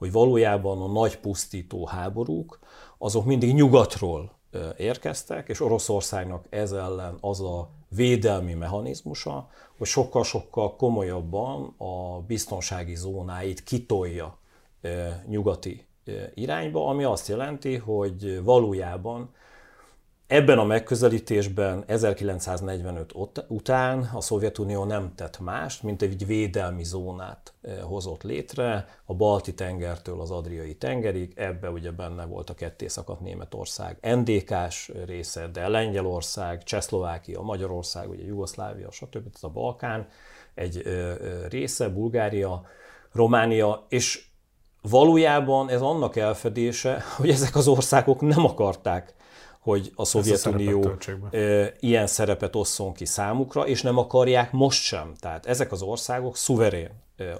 hogy 0.00 0.12
valójában 0.12 0.82
a 0.82 0.86
nagy 0.86 1.18
pusztító 1.18 1.86
háborúk, 1.86 2.58
azok 2.98 3.24
mindig 3.24 3.54
nyugatról 3.54 4.32
érkeztek, 4.76 5.48
és 5.48 5.60
Oroszországnak 5.60 6.44
ez 6.48 6.72
ellen 6.72 7.16
az 7.20 7.40
a 7.40 7.68
védelmi 7.88 8.54
mechanizmusa, 8.54 9.48
hogy 9.78 9.86
sokkal-sokkal 9.86 10.76
komolyabban 10.76 11.74
a 11.78 12.20
biztonsági 12.26 12.94
zónáit 12.94 13.62
kitolja 13.62 14.38
nyugati 15.26 15.86
irányba, 16.34 16.86
ami 16.86 17.04
azt 17.04 17.28
jelenti, 17.28 17.76
hogy 17.76 18.42
valójában 18.42 19.30
Ebben 20.30 20.58
a 20.58 20.64
megközelítésben 20.64 21.84
1945 21.86 23.12
után 23.48 24.10
a 24.14 24.20
Szovjetunió 24.20 24.84
nem 24.84 25.12
tett 25.14 25.40
mást, 25.40 25.82
mint 25.82 26.02
egy 26.02 26.26
védelmi 26.26 26.84
zónát 26.84 27.54
eh, 27.62 27.78
hozott 27.82 28.22
létre, 28.22 28.88
a 29.04 29.14
Balti 29.14 29.54
tengertől 29.54 30.20
az 30.20 30.30
Adriai 30.30 30.74
tengerig, 30.74 31.32
ebbe 31.36 31.70
ugye 31.70 31.90
benne 31.90 32.24
volt 32.24 32.50
a 32.50 32.54
ketté 32.54 32.86
szakadt 32.86 33.20
Németország 33.20 33.98
NDK-s 34.16 34.92
része, 35.06 35.46
de 35.46 35.68
Lengyelország, 35.68 36.62
Csehszlovákia, 36.62 37.40
Magyarország, 37.40 38.08
ugye 38.08 38.24
Jugoszlávia, 38.24 38.90
stb. 38.90 39.26
Ez 39.34 39.42
a 39.42 39.48
Balkán 39.48 40.06
egy 40.54 40.82
része, 41.48 41.88
Bulgária, 41.88 42.62
Románia, 43.12 43.86
és 43.88 44.24
valójában 44.82 45.68
ez 45.68 45.80
annak 45.80 46.16
elfedése, 46.16 47.02
hogy 47.16 47.30
ezek 47.30 47.56
az 47.56 47.68
országok 47.68 48.20
nem 48.20 48.44
akarták 48.44 49.14
hogy 49.60 49.92
a 49.94 50.04
Szovjetunió 50.04 50.82
a 50.82 51.36
ilyen 51.80 52.06
szerepet 52.06 52.56
osszon 52.56 52.92
ki 52.92 53.04
számukra, 53.04 53.66
és 53.66 53.82
nem 53.82 53.98
akarják 53.98 54.52
most 54.52 54.82
sem. 54.82 55.14
Tehát 55.20 55.46
ezek 55.46 55.72
az 55.72 55.82
országok 55.82 56.36
szuverén 56.36 56.90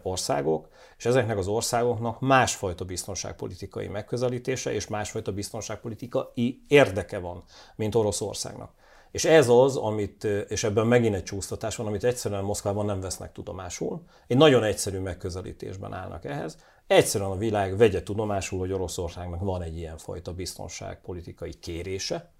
országok, 0.02 0.68
és 0.98 1.04
ezeknek 1.04 1.38
az 1.38 1.46
országoknak 1.46 2.20
másfajta 2.20 2.84
biztonságpolitikai 2.84 3.88
megközelítése 3.88 4.72
és 4.72 4.86
másfajta 4.86 5.32
biztonságpolitikai 5.32 6.64
érdeke 6.68 7.18
van, 7.18 7.44
mint 7.76 7.94
Oroszországnak. 7.94 8.72
És 9.10 9.24
ez 9.24 9.48
az, 9.48 9.76
amit, 9.76 10.24
és 10.24 10.64
ebben 10.64 10.86
megint 10.86 11.14
egy 11.14 11.22
csúsztatás 11.22 11.76
van, 11.76 11.86
amit 11.86 12.04
egyszerűen 12.04 12.44
Moszkvában 12.44 12.84
nem 12.84 13.00
vesznek 13.00 13.32
tudomásul. 13.32 14.02
Egy 14.26 14.36
nagyon 14.36 14.64
egyszerű 14.64 14.98
megközelítésben 14.98 15.92
állnak 15.92 16.24
ehhez. 16.24 16.56
Egyszerűen 16.86 17.30
a 17.30 17.36
világ 17.36 17.76
vegye 17.76 18.02
tudomásul, 18.02 18.58
hogy 18.58 18.72
Oroszországnak 18.72 19.40
van 19.40 19.62
egy 19.62 19.76
ilyen 19.76 19.96
fajta 19.98 20.32
biztonságpolitikai 20.32 21.52
kérése, 21.58 22.30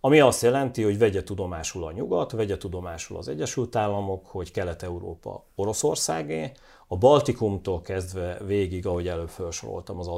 ami 0.00 0.20
azt 0.20 0.42
jelenti, 0.42 0.82
hogy 0.82 0.98
vegye 0.98 1.22
tudomásul 1.22 1.84
a 1.84 1.92
nyugat, 1.92 2.32
vegye 2.32 2.56
tudomásul 2.56 3.16
az 3.16 3.28
Egyesült 3.28 3.76
Államok, 3.76 4.26
hogy 4.26 4.50
Kelet-Európa 4.50 5.44
Oroszországé, 5.54 6.52
a 6.86 6.96
Baltikumtól 6.96 7.80
kezdve 7.80 8.38
végig, 8.46 8.86
ahogy 8.86 9.08
előbb 9.08 9.28
felsoroltam, 9.28 9.98
az 9.98 10.08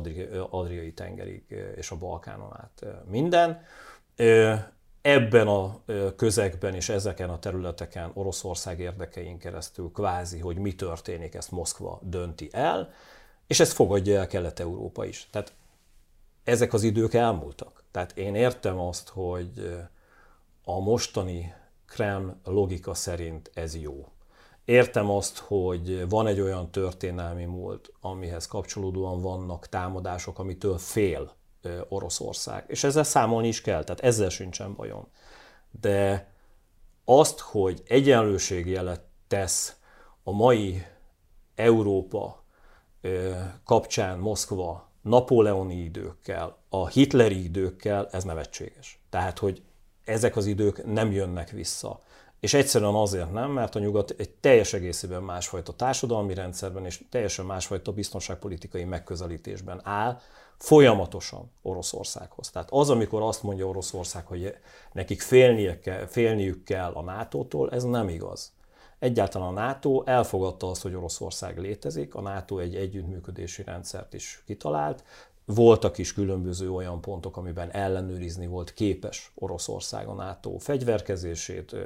Adriai 0.51 0.93
tengerig 0.93 1.45
és 1.77 1.91
a 1.91 1.97
Balkánon 1.97 2.53
át 2.53 2.87
minden 3.11 3.63
ebben 5.03 5.49
a 5.49 5.81
közegben 6.17 6.75
és 6.75 6.89
ezeken 6.89 7.31
a 7.31 7.39
területeken 7.39 8.11
Oroszország 8.15 8.81
érdekein 8.81 9.39
keresztül 9.39 9.91
kvázi, 9.93 10.39
hogy 10.39 10.57
mi 10.57 10.75
történik, 10.75 11.35
ezt 11.35 11.51
Moszkva 11.51 11.99
dönti 12.03 12.49
el, 12.53 12.93
és 13.47 13.61
ezt 13.61 13.73
fogadja 13.73 14.19
el 14.19 14.27
Kelet-Európa 14.27 15.05
is. 15.05 15.29
Tehát 15.31 15.53
ezek 16.45 16.73
az 16.73 16.83
idők 16.83 17.15
elmúltak. 17.15 17.83
Tehát 17.91 18.17
én 18.17 18.35
értem 18.35 18.79
azt, 18.79 19.09
hogy 19.09 19.79
a 20.65 20.79
mostani 20.81 21.55
Krem 21.87 22.41
logika 22.45 22.95
szerint 22.95 23.51
ez 23.55 23.77
jó. 23.77 24.09
Értem 24.65 25.11
azt, 25.11 25.39
hogy 25.39 26.09
van 26.09 26.27
egy 26.27 26.41
olyan 26.41 26.71
történelmi 26.71 27.45
múlt, 27.45 27.93
amihez 28.01 28.47
kapcsolódóan 28.47 29.21
vannak 29.21 29.67
támadások, 29.67 30.39
amitől 30.39 30.79
fél 30.79 31.33
Oroszország. 31.89 32.65
És 32.67 32.85
ezzel 32.85 33.05
számolni 33.05 33.49
is 33.49 33.61
kell, 33.61 33.85
tehát 33.85 34.01
ezzel 34.03 34.29
sincsen 34.29 34.75
bajom. 34.75 35.09
De 35.81 36.29
azt, 37.05 37.39
hogy 37.39 37.83
egyenlőségjelet 37.89 39.03
tesz 39.29 39.77
a 40.23 40.33
mai 40.33 40.87
Európa 41.55 42.45
kapcsán 43.65 44.19
Moszkva 44.19 44.91
napóleoni 45.03 45.77
időkkel, 45.77 46.57
a 46.69 46.89
hitleri 46.89 47.45
időkkel, 47.45 48.09
ez 48.11 48.25
nevetséges. 48.25 49.01
Tehát, 49.11 49.39
hogy 49.39 49.63
ezek 50.05 50.37
az 50.37 50.47
idők 50.47 50.87
nem 50.87 51.13
jönnek 51.13 51.51
vissza. 51.51 52.01
És 52.41 52.55
egyszerűen 52.55 52.95
azért 52.95 53.33
nem, 53.33 53.51
mert 53.51 53.75
a 53.75 53.79
nyugat 53.79 54.15
egy 54.19 54.31
teljes 54.31 54.73
egészében 54.73 55.23
másfajta 55.23 55.73
társadalmi 55.73 56.35
rendszerben 56.35 56.85
és 56.85 57.05
teljesen 57.11 57.45
másfajta 57.45 57.93
biztonságpolitikai 57.93 58.85
megközelítésben 58.85 59.81
áll, 59.85 60.21
folyamatosan 60.59 61.51
Oroszországhoz. 61.63 62.51
Tehát 62.51 62.69
az, 62.71 62.91
amikor 62.91 63.23
azt 63.23 63.43
mondja 63.43 63.67
Oroszország, 63.67 64.27
hogy 64.27 64.55
nekik 64.93 65.21
félniük 65.21 65.81
kell, 65.81 66.07
félniük 66.07 66.65
kell 66.65 66.93
a 66.93 67.03
NATO-tól, 67.03 67.71
ez 67.71 67.85
nem 67.85 68.09
igaz. 68.09 68.53
Egyáltalán 68.99 69.49
a 69.49 69.61
NATO 69.61 70.03
elfogadta 70.05 70.71
azt, 70.71 70.83
hogy 70.83 70.95
Oroszország 70.95 71.59
létezik, 71.59 72.15
a 72.15 72.21
NATO 72.21 72.59
egy 72.59 72.75
együttműködési 72.75 73.63
rendszert 73.63 74.15
is 74.15 74.43
kitalált, 74.47 75.05
voltak 75.55 75.99
is 75.99 76.13
különböző 76.13 76.71
olyan 76.71 77.01
pontok, 77.01 77.37
amiben 77.37 77.71
ellenőrizni 77.71 78.47
volt 78.47 78.75
képes 78.75 79.33
Oroszország 79.35 80.07
a 80.07 80.13
NATO 80.13 80.59
fegyverkezését, 80.59 81.77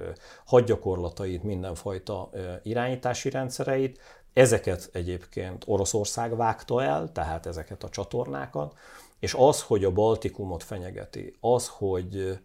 hadgyakorlatait, 0.46 1.42
mindenfajta 1.42 2.30
irányítási 2.62 3.30
rendszereit. 3.30 4.00
Ezeket 4.32 4.88
egyébként 4.92 5.64
Oroszország 5.66 6.36
vágta 6.36 6.82
el, 6.82 7.12
tehát 7.12 7.46
ezeket 7.46 7.84
a 7.84 7.88
csatornákat, 7.88 8.74
és 9.18 9.34
az, 9.38 9.62
hogy 9.62 9.84
a 9.84 9.92
Baltikumot 9.92 10.62
fenyegeti, 10.62 11.36
az, 11.40 11.68
hogy 11.68 12.38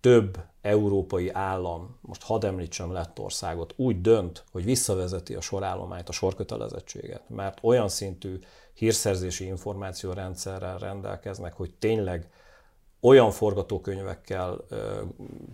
több 0.00 0.38
európai 0.62 1.30
állam, 1.30 1.98
most 2.00 2.22
hadd 2.22 2.44
említsem 2.44 2.92
Lettországot, 2.92 3.74
úgy 3.76 4.00
dönt, 4.00 4.44
hogy 4.52 4.64
visszavezeti 4.64 5.34
a 5.34 5.40
sorállományt, 5.40 6.08
a 6.08 6.12
sorkötelezettséget, 6.12 7.28
mert 7.28 7.58
olyan 7.62 7.88
szintű 7.88 8.38
hírszerzési 8.76 9.46
információrendszerrel 9.46 10.78
rendelkeznek, 10.78 11.52
hogy 11.52 11.70
tényleg 11.78 12.28
olyan 13.00 13.30
forgatókönyvekkel 13.30 14.64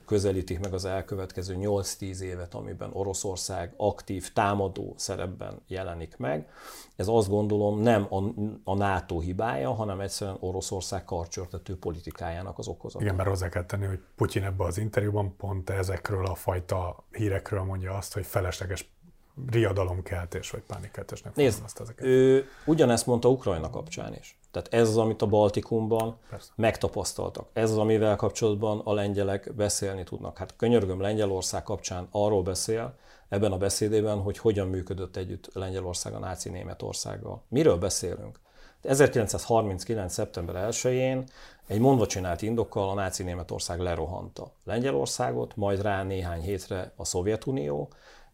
közelítik 0.07 0.61
meg 0.61 0.75
az 0.75 0.85
elkövetkező 0.85 1.57
8-10 1.59 2.21
évet, 2.21 2.55
amiben 2.55 2.91
Oroszország 2.93 3.75
aktív 3.77 4.33
támadó 4.33 4.95
szerepben 4.97 5.61
jelenik 5.67 6.17
meg. 6.17 6.49
Ez 6.97 7.09
azt 7.09 7.29
gondolom 7.29 7.81
nem 7.81 8.07
a, 8.11 8.23
a 8.65 8.75
NATO 8.75 9.21
hibája, 9.21 9.73
hanem 9.73 10.01
egyszerűen 10.01 10.37
Oroszország 10.41 11.05
karcsörtető 11.05 11.79
politikájának 11.79 12.59
az 12.59 12.69
okozata. 12.69 13.05
Igen, 13.05 13.17
mert 13.17 13.29
hozzá 13.29 13.49
kell 13.49 13.65
tenni, 13.65 13.87
hogy 13.87 14.01
Putyin 14.17 14.43
ebben 14.43 14.67
az 14.67 14.79
interjúban 14.79 15.37
pont 15.37 15.71
ezekről 15.71 16.27
a 16.27 16.35
fajta 16.35 17.05
hírekről 17.11 17.63
mondja 17.63 17.97
azt, 17.97 18.13
hogy 18.15 18.27
felesleges 18.27 18.92
riadalomkeltés 19.51 20.51
vagy 20.51 20.63
pánikkeltés 20.63 21.23
nem 21.23 21.33
Nézd, 21.37 21.63
ezeket. 21.81 22.07
ő 22.07 22.49
ugyanezt 22.67 23.07
mondta 23.07 23.29
Ukrajna 23.29 23.71
kapcsán 23.71 24.15
is. 24.15 24.39
Tehát 24.51 24.75
ez 24.75 24.89
az, 24.89 24.97
amit 24.97 25.23
a 25.23 25.27
Baltikumban 25.27 26.17
Persze. 26.31 26.51
megtapasztaltak. 26.55 27.49
Ez 27.53 27.71
az, 27.71 27.79
amivel 27.79 28.17
kapcsolatban 28.17 28.81
a 28.85 28.93
lengyelek 28.93 29.55
beszélni 29.55 30.05
tudnak. 30.05 30.39
Hát 30.39 30.57
könyörgöm 30.57 31.01
Lengyelország 31.01 31.63
kapcsán 31.63 32.09
arról 32.11 32.43
beszél, 32.43 32.95
ebben 33.29 33.53
a 33.53 33.57
beszédében, 33.57 34.21
hogy 34.21 34.39
hogyan 34.39 34.69
működött 34.69 35.17
együtt 35.17 35.51
Lengyelország 35.53 36.15
a 36.15 36.19
náci 36.19 36.49
Németországgal. 36.49 37.43
Miről 37.49 37.77
beszélünk? 37.77 38.41
1939. 38.83 40.13
szeptember 40.13 40.69
1-én 40.71 41.25
egy 41.67 41.79
mondva 41.79 42.07
csinált 42.07 42.43
indokkal 42.43 42.89
a 42.89 42.95
náci 42.95 43.23
Németország 43.23 43.81
lerohanta 43.81 44.53
Lengyelországot, 44.65 45.57
majd 45.57 45.83
rá 45.83 46.03
néhány 46.03 46.41
hétre 46.41 46.93
a 46.97 47.05
Szovjetunió, 47.05 47.89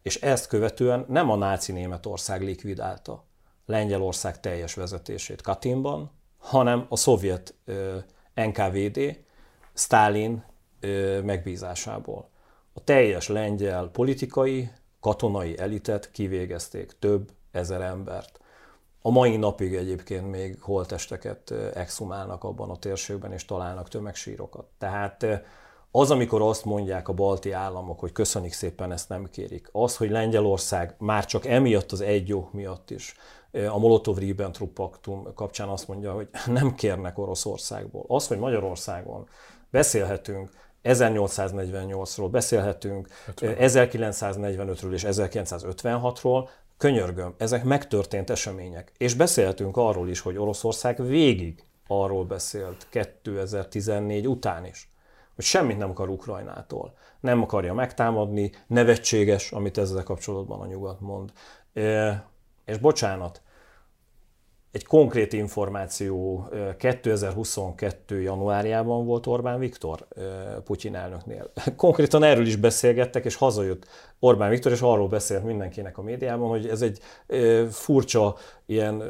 és 0.08 0.20
ezt 0.20 0.46
követően 0.46 1.04
nem 1.08 1.30
a 1.30 1.36
náci 1.36 1.72
Németország 1.72 2.42
likvidálta 2.42 3.24
Lengyelország 3.66 4.40
teljes 4.40 4.74
vezetését 4.74 5.42
Katinban, 5.42 6.10
hanem 6.38 6.86
a 6.88 6.96
szovjet 6.96 7.54
NKVD 8.34 9.24
Stalin 9.74 10.44
megbízásából. 11.24 12.28
A 12.72 12.84
teljes 12.84 13.28
lengyel 13.28 13.88
politikai, 13.88 14.70
katonai 15.00 15.58
elitet 15.58 16.10
kivégezték, 16.10 16.92
több 16.98 17.30
ezer 17.50 17.80
embert. 17.80 18.40
A 19.02 19.10
mai 19.10 19.36
napig 19.36 19.74
egyébként 19.74 20.30
még 20.30 20.60
holtesteket 20.60 21.50
exhumálnak 21.74 22.44
abban 22.44 22.70
a 22.70 22.78
térségben, 22.78 23.32
és 23.32 23.44
találnak 23.44 23.88
tömegsírokat. 23.88 24.66
Tehát 24.78 25.26
az, 25.90 26.10
amikor 26.10 26.42
azt 26.42 26.64
mondják 26.64 27.08
a 27.08 27.12
balti 27.12 27.52
államok, 27.52 28.00
hogy 28.00 28.12
köszönik 28.12 28.52
szépen, 28.52 28.92
ezt 28.92 29.08
nem 29.08 29.28
kérik. 29.30 29.68
Az, 29.72 29.96
hogy 29.96 30.10
Lengyelország 30.10 30.94
már 30.98 31.24
csak 31.24 31.46
emiatt 31.46 31.92
az 31.92 32.00
egy 32.00 32.28
jó 32.28 32.48
miatt 32.52 32.90
is 32.90 33.16
a 33.52 33.78
Molotov-Ribbentrop 33.78 34.72
paktum 34.72 35.34
kapcsán 35.34 35.68
azt 35.68 35.88
mondja, 35.88 36.12
hogy 36.12 36.28
nem 36.46 36.74
kérnek 36.74 37.18
Oroszországból. 37.18 38.04
Az, 38.08 38.26
hogy 38.26 38.38
Magyarországon 38.38 39.28
beszélhetünk 39.70 40.50
1848-ról, 40.84 42.28
beszélhetünk 42.30 43.08
1945-ről 43.36 44.92
és 44.92 45.04
1956-ról, 45.06 46.48
könyörgöm, 46.76 47.34
ezek 47.36 47.64
megtörtént 47.64 48.30
események. 48.30 48.92
És 48.96 49.14
beszélhetünk 49.14 49.76
arról 49.76 50.08
is, 50.08 50.20
hogy 50.20 50.36
Oroszország 50.36 51.06
végig 51.06 51.64
arról 51.86 52.24
beszélt 52.24 52.86
2014 52.90 54.28
után 54.28 54.64
is, 54.64 54.88
hogy 55.38 55.46
semmit 55.46 55.78
nem 55.78 55.90
akar 55.90 56.08
Ukrajnától. 56.08 56.94
Nem 57.20 57.42
akarja 57.42 57.74
megtámadni, 57.74 58.50
nevetséges, 58.66 59.52
amit 59.52 59.78
ezzel 59.78 60.02
kapcsolatban 60.02 60.60
a 60.60 60.66
nyugat 60.66 61.00
mond. 61.00 61.32
És 62.64 62.78
bocsánat, 62.80 63.42
egy 64.70 64.84
konkrét 64.84 65.32
információ 65.32 66.48
2022. 66.78 68.20
januárjában 68.20 69.06
volt 69.06 69.26
Orbán 69.26 69.58
Viktor 69.58 70.06
Putyin 70.64 70.94
elnöknél. 70.94 71.52
Konkrétan 71.76 72.22
erről 72.22 72.46
is 72.46 72.56
beszélgettek, 72.56 73.24
és 73.24 73.34
hazajött 73.34 73.86
Orbán 74.18 74.50
Viktor, 74.50 74.72
és 74.72 74.80
arról 74.80 75.08
beszélt 75.08 75.44
mindenkinek 75.44 75.98
a 75.98 76.02
médiában, 76.02 76.48
hogy 76.48 76.68
ez 76.68 76.82
egy 76.82 77.00
furcsa, 77.70 78.36
ilyen 78.66 79.02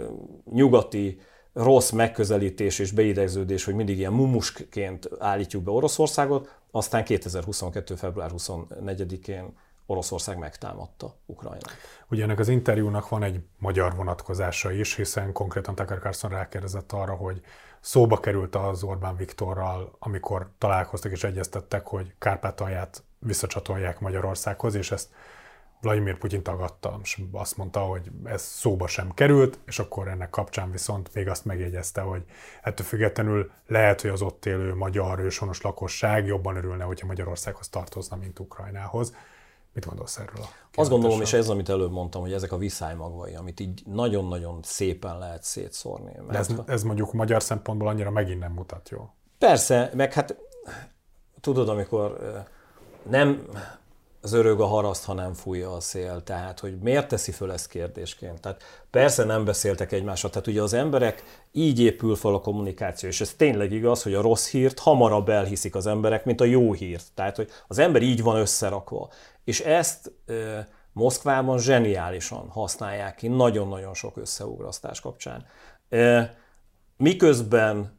nyugati 0.52 1.20
rossz 1.58 1.90
megközelítés 1.90 2.78
és 2.78 2.92
beidegződés, 2.92 3.64
hogy 3.64 3.74
mindig 3.74 3.98
ilyen 3.98 4.12
mumusként 4.12 5.08
állítjuk 5.18 5.62
be 5.62 5.70
Oroszországot, 5.70 6.56
aztán 6.70 7.04
2022. 7.04 7.94
február 7.94 8.30
24-én 8.36 9.56
Oroszország 9.86 10.38
megtámadta 10.38 11.14
Ukrajnát. 11.26 11.70
Ugye 12.10 12.22
ennek 12.22 12.38
az 12.38 12.48
interjúnak 12.48 13.08
van 13.08 13.22
egy 13.22 13.40
magyar 13.58 13.94
vonatkozása 13.96 14.72
is, 14.72 14.94
hiszen 14.94 15.32
konkrétan 15.32 15.74
Tucker 15.74 15.98
Carlson 15.98 16.30
rákérdezett 16.30 16.92
arra, 16.92 17.14
hogy 17.14 17.40
szóba 17.80 18.20
került 18.20 18.54
az 18.54 18.82
Orbán 18.82 19.16
Viktorral, 19.16 19.96
amikor 19.98 20.50
találkoztak 20.58 21.12
és 21.12 21.24
egyeztettek, 21.24 21.86
hogy 21.86 22.14
Kárpátalját 22.18 23.02
visszacsatolják 23.18 24.00
Magyarországhoz, 24.00 24.74
és 24.74 24.90
ezt 24.90 25.08
Vladimir 25.80 26.18
Putyin 26.18 26.42
tagadta, 26.42 26.98
és 27.02 27.20
azt 27.32 27.56
mondta, 27.56 27.80
hogy 27.80 28.10
ez 28.24 28.42
szóba 28.42 28.86
sem 28.86 29.14
került, 29.14 29.58
és 29.66 29.78
akkor 29.78 30.08
ennek 30.08 30.30
kapcsán 30.30 30.70
viszont 30.70 31.14
még 31.14 31.28
azt 31.28 31.44
megjegyezte, 31.44 32.00
hogy 32.00 32.24
ettől 32.62 32.86
függetlenül 32.86 33.50
lehet, 33.66 34.00
hogy 34.00 34.10
az 34.10 34.22
ott 34.22 34.46
élő 34.46 34.74
magyar 34.74 35.18
őshonos 35.18 35.62
lakosság 35.62 36.26
jobban 36.26 36.56
örülne, 36.56 36.84
hogyha 36.84 37.06
Magyarországhoz 37.06 37.68
tartozna, 37.68 38.16
mint 38.16 38.38
Ukrajnához. 38.38 39.14
Mit 39.72 39.86
gondolsz 39.86 40.18
erről? 40.18 40.42
A 40.42 40.80
Azt 40.80 40.90
gondolom, 40.90 41.20
és 41.20 41.32
ez, 41.32 41.48
amit 41.48 41.68
előbb 41.68 41.90
mondtam, 41.90 42.20
hogy 42.20 42.32
ezek 42.32 42.52
a 42.52 42.56
viszály 42.56 42.94
amit 43.36 43.60
így 43.60 43.82
nagyon-nagyon 43.86 44.60
szépen 44.62 45.18
lehet 45.18 45.42
szétszórni. 45.42 46.12
Mert 46.16 46.30
De 46.30 46.38
ez, 46.38 46.48
ez 46.66 46.82
mondjuk 46.82 47.12
magyar 47.12 47.42
szempontból 47.42 47.88
annyira 47.88 48.10
megint 48.10 48.40
nem 48.40 48.52
mutat 48.52 48.88
jó. 48.88 49.10
Persze, 49.38 49.90
meg 49.94 50.12
hát 50.12 50.36
tudod, 51.40 51.68
amikor 51.68 52.18
nem 53.02 53.48
az 54.20 54.32
örög 54.32 54.60
a 54.60 54.66
haraszt, 54.66 55.04
ha 55.04 55.12
nem 55.12 55.32
fújja 55.32 55.72
a 55.72 55.80
szél. 55.80 56.22
Tehát, 56.22 56.60
hogy 56.60 56.78
miért 56.78 57.08
teszi 57.08 57.32
föl 57.32 57.52
ezt 57.52 57.68
kérdésként? 57.68 58.40
Tehát 58.40 58.62
persze 58.90 59.24
nem 59.24 59.44
beszéltek 59.44 59.92
egymással. 59.92 60.30
Tehát 60.30 60.46
ugye 60.46 60.62
az 60.62 60.72
emberek 60.72 61.22
így 61.52 61.80
épül 61.80 62.16
fel 62.16 62.34
a 62.34 62.40
kommunikáció, 62.40 63.08
és 63.08 63.20
ez 63.20 63.34
tényleg 63.34 63.72
igaz, 63.72 64.02
hogy 64.02 64.14
a 64.14 64.20
rossz 64.20 64.50
hírt 64.50 64.78
hamarabb 64.78 65.28
elhiszik 65.28 65.74
az 65.74 65.86
emberek, 65.86 66.24
mint 66.24 66.40
a 66.40 66.44
jó 66.44 66.72
hírt. 66.72 67.06
Tehát, 67.14 67.36
hogy 67.36 67.50
az 67.66 67.78
ember 67.78 68.02
így 68.02 68.22
van 68.22 68.36
összerakva. 68.36 69.10
És 69.44 69.60
ezt 69.60 70.12
e, 70.26 70.68
Moszkvában 70.92 71.58
zseniálisan 71.58 72.48
használják 72.48 73.14
ki 73.14 73.28
nagyon-nagyon 73.28 73.94
sok 73.94 74.16
összeugrasztás 74.16 75.00
kapcsán. 75.00 75.46
E, 75.88 76.34
miközben 76.96 77.97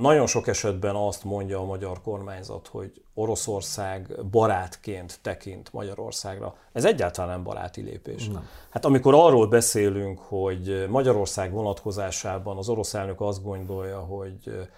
nagyon 0.00 0.26
sok 0.26 0.46
esetben 0.46 0.94
azt 0.94 1.24
mondja 1.24 1.58
a 1.58 1.64
magyar 1.64 2.00
kormányzat, 2.02 2.66
hogy 2.66 3.02
Oroszország 3.14 4.24
barátként 4.30 5.18
tekint 5.22 5.72
Magyarországra. 5.72 6.54
Ez 6.72 6.84
egyáltalán 6.84 7.30
nem 7.30 7.42
baráti 7.42 7.80
lépés. 7.80 8.28
Nem. 8.28 8.48
Hát 8.70 8.84
amikor 8.84 9.14
arról 9.14 9.46
beszélünk, 9.46 10.18
hogy 10.18 10.86
Magyarország 10.88 11.52
vonatkozásában 11.52 12.56
az 12.56 12.68
orosz 12.68 12.94
elnök 12.94 13.20
azt 13.20 13.42
gondolja, 13.42 13.98
hogy 13.98 14.68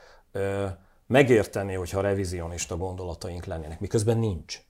megérteni, 1.07 1.75
hogyha 1.75 2.01
revizionista 2.01 2.77
gondolataink 2.77 3.45
lennének, 3.45 3.81
miközben 3.81 4.19
nincs. 4.19 4.61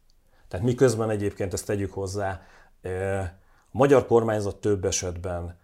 Tehát 0.49 0.67
miközben 0.67 1.11
egyébként 1.11 1.53
ezt 1.53 1.67
tegyük 1.67 1.93
hozzá, 1.93 2.41
A 3.73 3.79
magyar 3.79 4.07
kormányzat 4.07 4.57
több 4.57 4.85
esetben 4.85 5.61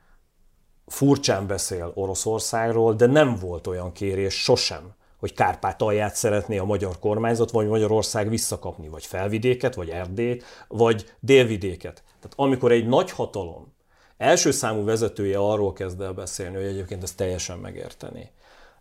furcsán 0.89 1.47
beszél 1.47 1.93
Oroszországról, 1.95 2.95
de 2.95 3.07
nem 3.07 3.35
volt 3.35 3.67
olyan 3.67 3.93
kérés 3.93 4.35
sosem, 4.35 4.95
hogy 5.19 5.35
Kárpátalját 5.35 6.15
szeretné 6.15 6.59
a 6.59 6.65
magyar 6.65 6.99
kormányzat, 6.99 7.51
vagy 7.51 7.69
Magyarország 7.69 8.29
visszakapni, 8.29 8.89
vagy 8.89 9.07
felvidéket, 9.07 9.75
vagy 9.75 9.89
Erdélyt, 9.89 10.45
vagy 10.69 11.13
délvidéket. 11.21 12.03
Tehát 12.05 12.33
amikor 12.37 12.73
egy 12.73 12.87
nagy 12.87 13.11
hatalom 13.11 13.77
első 14.19 14.51
számú 14.51 14.85
vezetője 14.85 15.39
arról 15.39 15.73
kezd 15.73 16.01
el 16.01 16.13
beszélni, 16.13 16.57
hogy 16.57 16.65
egyébként 16.65 17.03
ezt 17.03 17.17
teljesen 17.17 17.59
megérteni. 17.59 18.31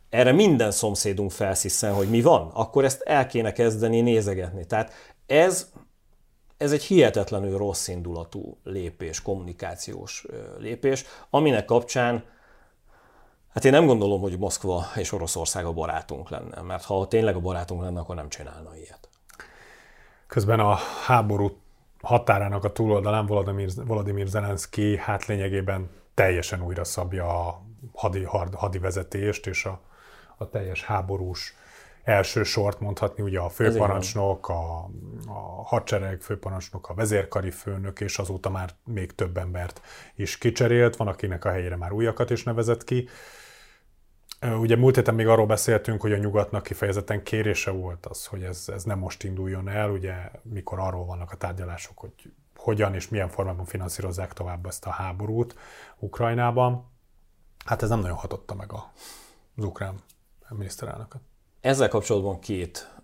Erre 0.09 0.31
minden 0.31 0.71
szomszédunk 0.71 1.31
felsziszen, 1.31 1.93
hogy 1.93 2.09
mi 2.09 2.21
van, 2.21 2.51
akkor 2.53 2.83
ezt 2.85 3.01
el 3.01 3.27
kéne 3.27 3.51
kezdeni 3.51 4.01
nézegetni. 4.01 4.65
Tehát 4.65 4.91
ez, 5.25 5.71
ez 6.57 6.71
egy 6.71 6.83
hihetetlenül 6.83 7.57
rossz 7.57 7.87
indulatú 7.87 8.57
lépés, 8.63 9.21
kommunikációs 9.21 10.25
lépés, 10.57 11.05
aminek 11.29 11.65
kapcsán 11.65 12.23
Hát 13.57 13.65
én 13.65 13.71
nem 13.71 13.85
gondolom, 13.85 14.21
hogy 14.21 14.37
Moszkva 14.37 14.85
és 14.95 15.11
Oroszország 15.11 15.65
a 15.65 15.73
barátunk 15.73 16.29
lenne, 16.29 16.61
mert 16.61 16.83
ha 16.83 17.07
tényleg 17.07 17.35
a 17.35 17.39
barátunk 17.39 17.81
lenne, 17.81 17.99
akkor 17.99 18.15
nem 18.15 18.29
csinálna 18.29 18.75
ilyet. 18.75 19.09
Közben 20.27 20.59
a 20.59 20.77
háború 21.05 21.57
határának 22.01 22.63
a 22.63 22.71
túloldalán 22.71 23.25
Volodymyr, 23.25 23.69
Volodymyr 23.85 24.27
Zelenszky 24.27 24.97
hát 24.97 25.25
lényegében 25.25 25.89
teljesen 26.13 26.63
újra 26.63 26.83
szabja 26.83 27.47
a 27.47 27.61
hadi, 27.93 28.23
hadi 28.53 28.79
vezetést 28.79 29.47
és 29.47 29.65
a, 29.65 29.81
a 30.37 30.49
teljes 30.49 30.83
háborús 30.83 31.55
első 32.07 32.43
sort 32.43 32.79
mondhatni, 32.79 33.23
ugye 33.23 33.39
a 33.39 33.49
főparancsnok, 33.49 34.49
a, 34.49 34.89
a 35.25 35.63
hadsereg 35.63 36.21
főparancsnok, 36.21 36.89
a 36.89 36.93
vezérkari 36.93 37.51
főnök, 37.51 38.01
és 38.01 38.17
azóta 38.17 38.49
már 38.49 38.69
még 38.85 39.15
több 39.15 39.37
embert 39.37 39.81
is 40.15 40.37
kicserélt, 40.37 40.95
van 40.95 41.07
akinek 41.07 41.45
a 41.45 41.49
helyére 41.49 41.75
már 41.75 41.91
újakat 41.91 42.29
is 42.29 42.43
nevezett 42.43 42.83
ki. 42.83 43.07
Ugye 44.59 44.75
múlt 44.75 44.95
héten 44.95 45.15
még 45.15 45.27
arról 45.27 45.45
beszéltünk, 45.45 46.01
hogy 46.01 46.11
a 46.11 46.17
nyugatnak 46.17 46.63
kifejezetten 46.63 47.23
kérése 47.23 47.71
volt 47.71 48.05
az, 48.05 48.25
hogy 48.25 48.43
ez, 48.43 48.63
ez 48.73 48.83
nem 48.83 48.99
most 48.99 49.23
induljon 49.23 49.69
el, 49.69 49.89
ugye 49.89 50.31
mikor 50.41 50.79
arról 50.79 51.05
vannak 51.05 51.31
a 51.31 51.37
tárgyalások, 51.37 51.99
hogy 51.99 52.13
hogyan 52.55 52.93
és 52.93 53.09
milyen 53.09 53.29
formában 53.29 53.65
finanszírozzák 53.65 54.33
tovább 54.33 54.65
ezt 54.65 54.85
a 54.85 54.89
háborút 54.89 55.55
Ukrajnában. 55.99 56.91
Hát 57.65 57.81
ez 57.81 57.89
nem 57.89 57.99
nagyon 57.99 58.17
hatotta 58.17 58.55
meg 58.55 58.73
a, 58.73 58.91
az 59.55 59.63
ukrán 59.63 59.95
miniszterelnököt. 60.49 61.21
Ezzel 61.67 61.87
kapcsolatban 61.87 62.39
két 62.39 62.95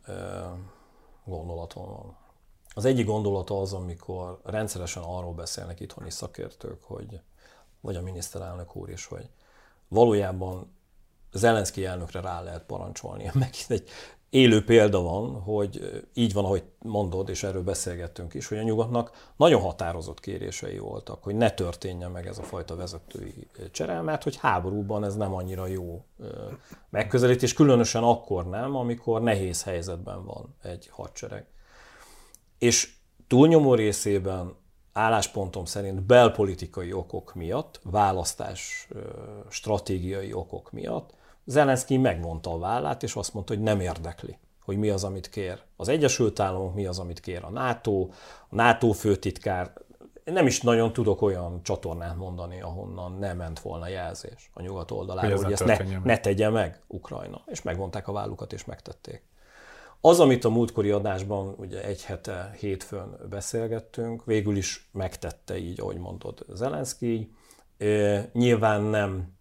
gondolatom 1.25 1.85
van. 1.85 2.17
Az 2.73 2.85
egyik 2.85 3.05
gondolata 3.05 3.61
az, 3.61 3.73
amikor 3.73 4.39
rendszeresen 4.43 5.03
arról 5.03 5.33
beszélnek 5.33 5.79
itthoni 5.79 6.09
szakértők, 6.09 6.83
hogy, 6.83 7.21
vagy 7.81 7.95
a 7.95 8.01
miniszterelnök 8.01 8.75
úr 8.75 8.89
is, 8.89 9.05
hogy 9.05 9.29
valójában 9.87 10.75
Zelenszky 11.31 11.85
elnökre 11.85 12.21
rá 12.21 12.41
lehet 12.41 12.63
parancsolni. 12.63 13.23
Megint 13.33 13.69
egy 13.69 13.89
élő 14.33 14.63
példa 14.63 15.01
van, 15.01 15.41
hogy 15.41 16.03
így 16.13 16.33
van, 16.33 16.45
ahogy 16.45 16.63
mondod, 16.79 17.29
és 17.29 17.43
erről 17.43 17.63
beszélgettünk 17.63 18.33
is, 18.33 18.47
hogy 18.47 18.57
a 18.57 18.63
nyugatnak 18.63 19.31
nagyon 19.35 19.61
határozott 19.61 20.19
kérései 20.19 20.77
voltak, 20.77 21.23
hogy 21.23 21.35
ne 21.35 21.51
történjen 21.51 22.11
meg 22.11 22.27
ez 22.27 22.37
a 22.37 22.43
fajta 22.43 22.75
vezetői 22.75 23.47
csere, 23.71 24.01
mert 24.01 24.23
hogy 24.23 24.35
háborúban 24.35 25.03
ez 25.03 25.15
nem 25.15 25.33
annyira 25.33 25.67
jó 25.67 26.05
megközelítés, 26.89 27.53
különösen 27.53 28.03
akkor 28.03 28.49
nem, 28.49 28.75
amikor 28.75 29.21
nehéz 29.21 29.63
helyzetben 29.63 30.25
van 30.25 30.55
egy 30.61 30.87
hadsereg. 30.91 31.45
És 32.57 32.93
túlnyomó 33.27 33.73
részében 33.73 34.55
álláspontom 34.93 35.65
szerint 35.65 36.01
belpolitikai 36.01 36.93
okok 36.93 37.33
miatt, 37.33 37.79
választás 37.83 38.87
stratégiai 39.49 40.33
okok 40.33 40.71
miatt 40.71 41.13
Zelenszky 41.45 41.97
megmondta 41.97 42.53
a 42.53 42.57
vállát, 42.57 43.03
és 43.03 43.15
azt 43.15 43.33
mondta, 43.33 43.53
hogy 43.53 43.63
nem 43.63 43.79
érdekli, 43.79 44.37
hogy 44.63 44.77
mi 44.77 44.89
az, 44.89 45.03
amit 45.03 45.29
kér. 45.29 45.61
Az 45.75 45.87
Egyesült 45.87 46.39
Államok 46.39 46.73
mi 46.73 46.85
az, 46.85 46.99
amit 46.99 47.19
kér 47.19 47.43
a 47.43 47.49
NATO, 47.49 48.07
a 48.49 48.55
NATO 48.55 48.91
főtitkár. 48.91 49.73
Nem 50.23 50.45
is 50.45 50.61
nagyon 50.61 50.93
tudok 50.93 51.21
olyan 51.21 51.63
csatornát 51.63 52.15
mondani, 52.15 52.61
ahonnan 52.61 53.17
nem 53.19 53.37
ment 53.37 53.59
volna 53.59 53.87
jelzés 53.87 54.51
a 54.53 54.61
nyugat 54.61 54.91
oldalára, 54.91 55.35
hogy, 55.35 55.43
hogy 55.43 55.51
ezt 55.51 55.65
ne, 55.65 55.77
ne 56.03 56.17
tegye 56.17 56.49
meg 56.49 56.81
Ukrajna. 56.87 57.41
És 57.45 57.61
megvonták 57.61 58.07
a 58.07 58.11
vállukat, 58.11 58.53
és 58.53 58.65
megtették. 58.65 59.23
Az, 60.01 60.19
amit 60.19 60.45
a 60.45 60.49
múltkori 60.49 60.89
adásban 60.89 61.55
ugye 61.57 61.83
egy 61.83 62.03
hete 62.03 62.55
hétfőn 62.59 63.17
beszélgettünk, 63.29 64.25
végül 64.25 64.55
is 64.55 64.89
megtette 64.91 65.57
így, 65.57 65.79
ahogy 65.79 65.97
mondod 65.97 66.45
Zelenszky. 66.53 67.35
Nyilván 68.33 68.81
nem 68.81 69.33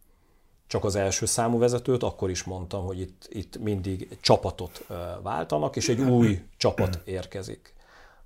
csak 0.73 0.85
az 0.85 0.97
első 0.97 1.27
számú 1.27 1.59
vezetőt, 1.59 2.03
akkor 2.03 2.31
is 2.31 2.45
mondtam, 2.45 2.85
hogy 2.85 3.01
itt, 3.01 3.29
itt 3.29 3.59
mindig 3.59 4.19
csapatot 4.21 4.87
váltanak, 5.23 5.77
és 5.77 5.89
egy 5.89 6.01
új 6.01 6.43
csapat 6.57 7.01
érkezik. 7.05 7.75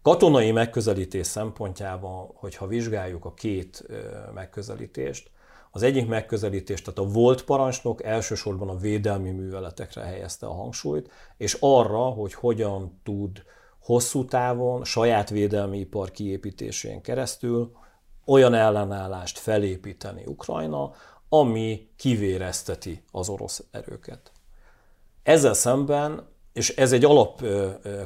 Katonai 0.03 0.53
megközelítés 0.53 1.27
szempontjában, 1.27 2.31
hogyha 2.35 2.67
vizsgáljuk 2.67 3.25
a 3.25 3.35
két 3.35 3.87
megközelítést, 4.35 5.31
az 5.71 5.83
egyik 5.83 6.09
megközelítés, 6.09 6.83
tehát 6.83 6.99
a 6.99 7.13
volt 7.13 7.45
parancsnok 7.45 8.05
elsősorban 8.05 8.69
a 8.69 8.77
védelmi 8.77 9.31
műveletekre 9.31 10.03
helyezte 10.03 10.47
a 10.47 10.55
hangsúlyt, 10.55 11.11
és 11.37 11.57
arra, 11.61 12.05
hogy 12.05 12.35
hogyan 12.35 13.01
tud 13.05 13.43
hosszú 13.79 14.25
távon 14.25 14.85
saját 14.85 15.31
védelmi 15.31 15.79
ipar 15.79 16.11
kiépítésén 16.11 17.01
keresztül 17.01 17.73
olyan 18.27 18.55
ellenállást 18.55 19.39
felépíteni 19.39 20.23
Ukrajna, 20.27 20.93
ami 21.29 21.89
kivérezteti 21.97 23.03
az 23.13 23.29
orosz 23.29 23.65
erőket. 23.71 24.33
Ezzel 25.23 25.55
szemben, 25.55 26.29
és 26.53 26.69
ez 26.69 26.93
egy 26.93 27.05
alap 27.05 27.45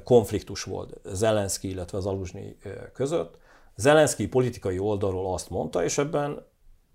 konfliktus 0.04 0.62
volt 0.62 1.00
Zelenszky, 1.04 1.68
illetve 1.68 1.98
az 1.98 2.06
Aluzsnyi 2.06 2.56
között, 2.92 3.38
Zelenszky 3.76 4.28
politikai 4.28 4.78
oldalról 4.78 5.32
azt 5.32 5.50
mondta, 5.50 5.84
és 5.84 5.98
ebben 5.98 6.46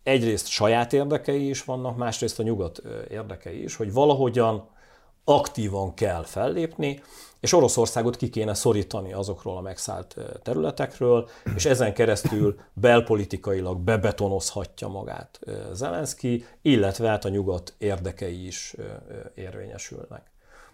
egyrészt 0.04 0.48
saját 0.48 0.94
érdekei 0.94 1.50
is 1.50 1.64
vannak, 1.64 1.98
másrészt 1.98 2.40
a 2.40 2.44
nyugat 2.44 2.82
érdekei 3.10 3.64
is, 3.64 3.76
hogy 3.76 3.94
valahogyan 3.94 4.70
aktívan 5.24 5.94
kell 5.94 6.24
fellépni, 6.24 7.02
és 7.46 7.54
Oroszországot 7.54 8.16
ki 8.16 8.30
kéne 8.30 8.54
szorítani 8.54 9.14
azokról 9.14 9.58
a 9.58 9.62
megszállt 9.62 10.16
területekről, 10.44 11.30
és 11.56 11.66
ezen 11.66 11.94
keresztül 11.94 12.60
belpolitikailag 12.74 13.80
bebetonozhatja 13.80 14.88
magát 14.88 15.40
Zelenszky, 15.72 16.46
illetve 16.62 17.08
hát 17.08 17.26
a 17.26 17.30
nyugat 17.30 17.74
érdekei 17.78 18.46
is 18.46 18.76
érvényesülnek. 19.36 20.32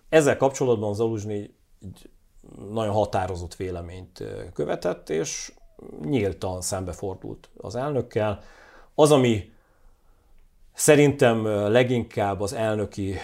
Ezzel 0.10 0.38
kapcsolatban 0.38 0.94
Zaluzsny 0.94 1.32
egy 1.82 2.10
nagyon 2.72 2.94
határozott 2.94 3.56
véleményt 3.56 4.24
követett, 4.54 5.10
és 5.10 5.54
nyíltan 6.04 6.62
szembefordult 6.62 7.50
az 7.58 7.76
elnökkel. 7.76 8.44
Az, 8.96 9.12
ami 9.12 9.52
Szerintem 10.82 11.46
leginkább 11.48 12.42
az 12.42 12.54
elnöki 12.54 13.16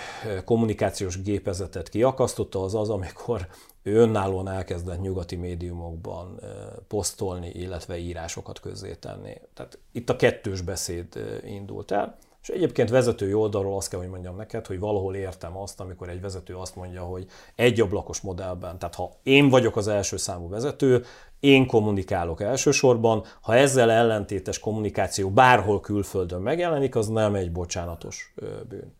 kommunikációs 0.45 1.21
gépezetet 1.21 1.89
kiakasztotta 1.89 2.63
az 2.63 2.75
az, 2.75 2.89
amikor 2.89 3.47
ő 3.83 3.95
önállóan 3.95 4.47
elkezdett 4.47 5.01
nyugati 5.01 5.35
médiumokban 5.35 6.39
posztolni, 6.87 7.49
illetve 7.49 7.97
írásokat 7.97 8.59
közzétenni. 8.59 9.33
Tehát 9.53 9.79
itt 9.91 10.09
a 10.09 10.15
kettős 10.15 10.61
beszéd 10.61 11.07
indult 11.45 11.91
el. 11.91 12.17
És 12.47 12.53
egyébként 12.53 12.89
vezetői 12.89 13.33
oldalról 13.33 13.75
azt 13.75 13.89
kell, 13.89 13.99
hogy 13.99 14.09
mondjam 14.09 14.35
neked, 14.35 14.65
hogy 14.65 14.79
valahol 14.79 15.15
értem 15.15 15.57
azt, 15.57 15.79
amikor 15.79 16.09
egy 16.09 16.21
vezető 16.21 16.55
azt 16.55 16.75
mondja, 16.75 17.01
hogy 17.01 17.25
egy 17.55 17.81
ablakos 17.81 18.21
modellben, 18.21 18.79
tehát 18.79 18.95
ha 18.95 19.11
én 19.23 19.49
vagyok 19.49 19.75
az 19.75 19.87
első 19.87 20.17
számú 20.17 20.49
vezető, 20.49 21.03
én 21.39 21.67
kommunikálok 21.67 22.41
elsősorban, 22.41 23.23
ha 23.41 23.55
ezzel 23.55 23.91
ellentétes 23.91 24.59
kommunikáció 24.59 25.29
bárhol 25.29 25.79
külföldön 25.79 26.41
megjelenik, 26.41 26.95
az 26.95 27.07
nem 27.07 27.35
egy 27.35 27.51
bocsánatos 27.51 28.33
bűn. 28.69 28.95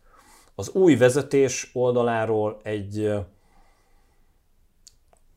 Az 0.54 0.70
új 0.70 0.96
vezetés 0.96 1.70
oldaláról 1.72 2.60
egy 2.62 3.12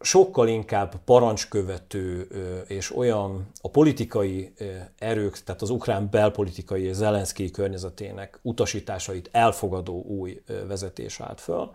sokkal 0.02 0.48
inkább 0.48 0.96
parancskövető 1.06 2.28
és 2.68 2.96
olyan 2.96 3.48
a 3.62 3.70
politikai 3.70 4.54
erők, 4.98 5.38
tehát 5.38 5.62
az 5.62 5.70
ukrán 5.70 6.08
belpolitikai 6.12 6.84
és 6.84 6.96
Zelenszky 6.96 7.52
környezetének 7.52 8.40
utasításait 8.42 9.30
elfogadó 9.32 10.04
új 10.04 10.42
vezetés 10.68 11.20
állt 11.20 11.42
föl, 11.42 11.72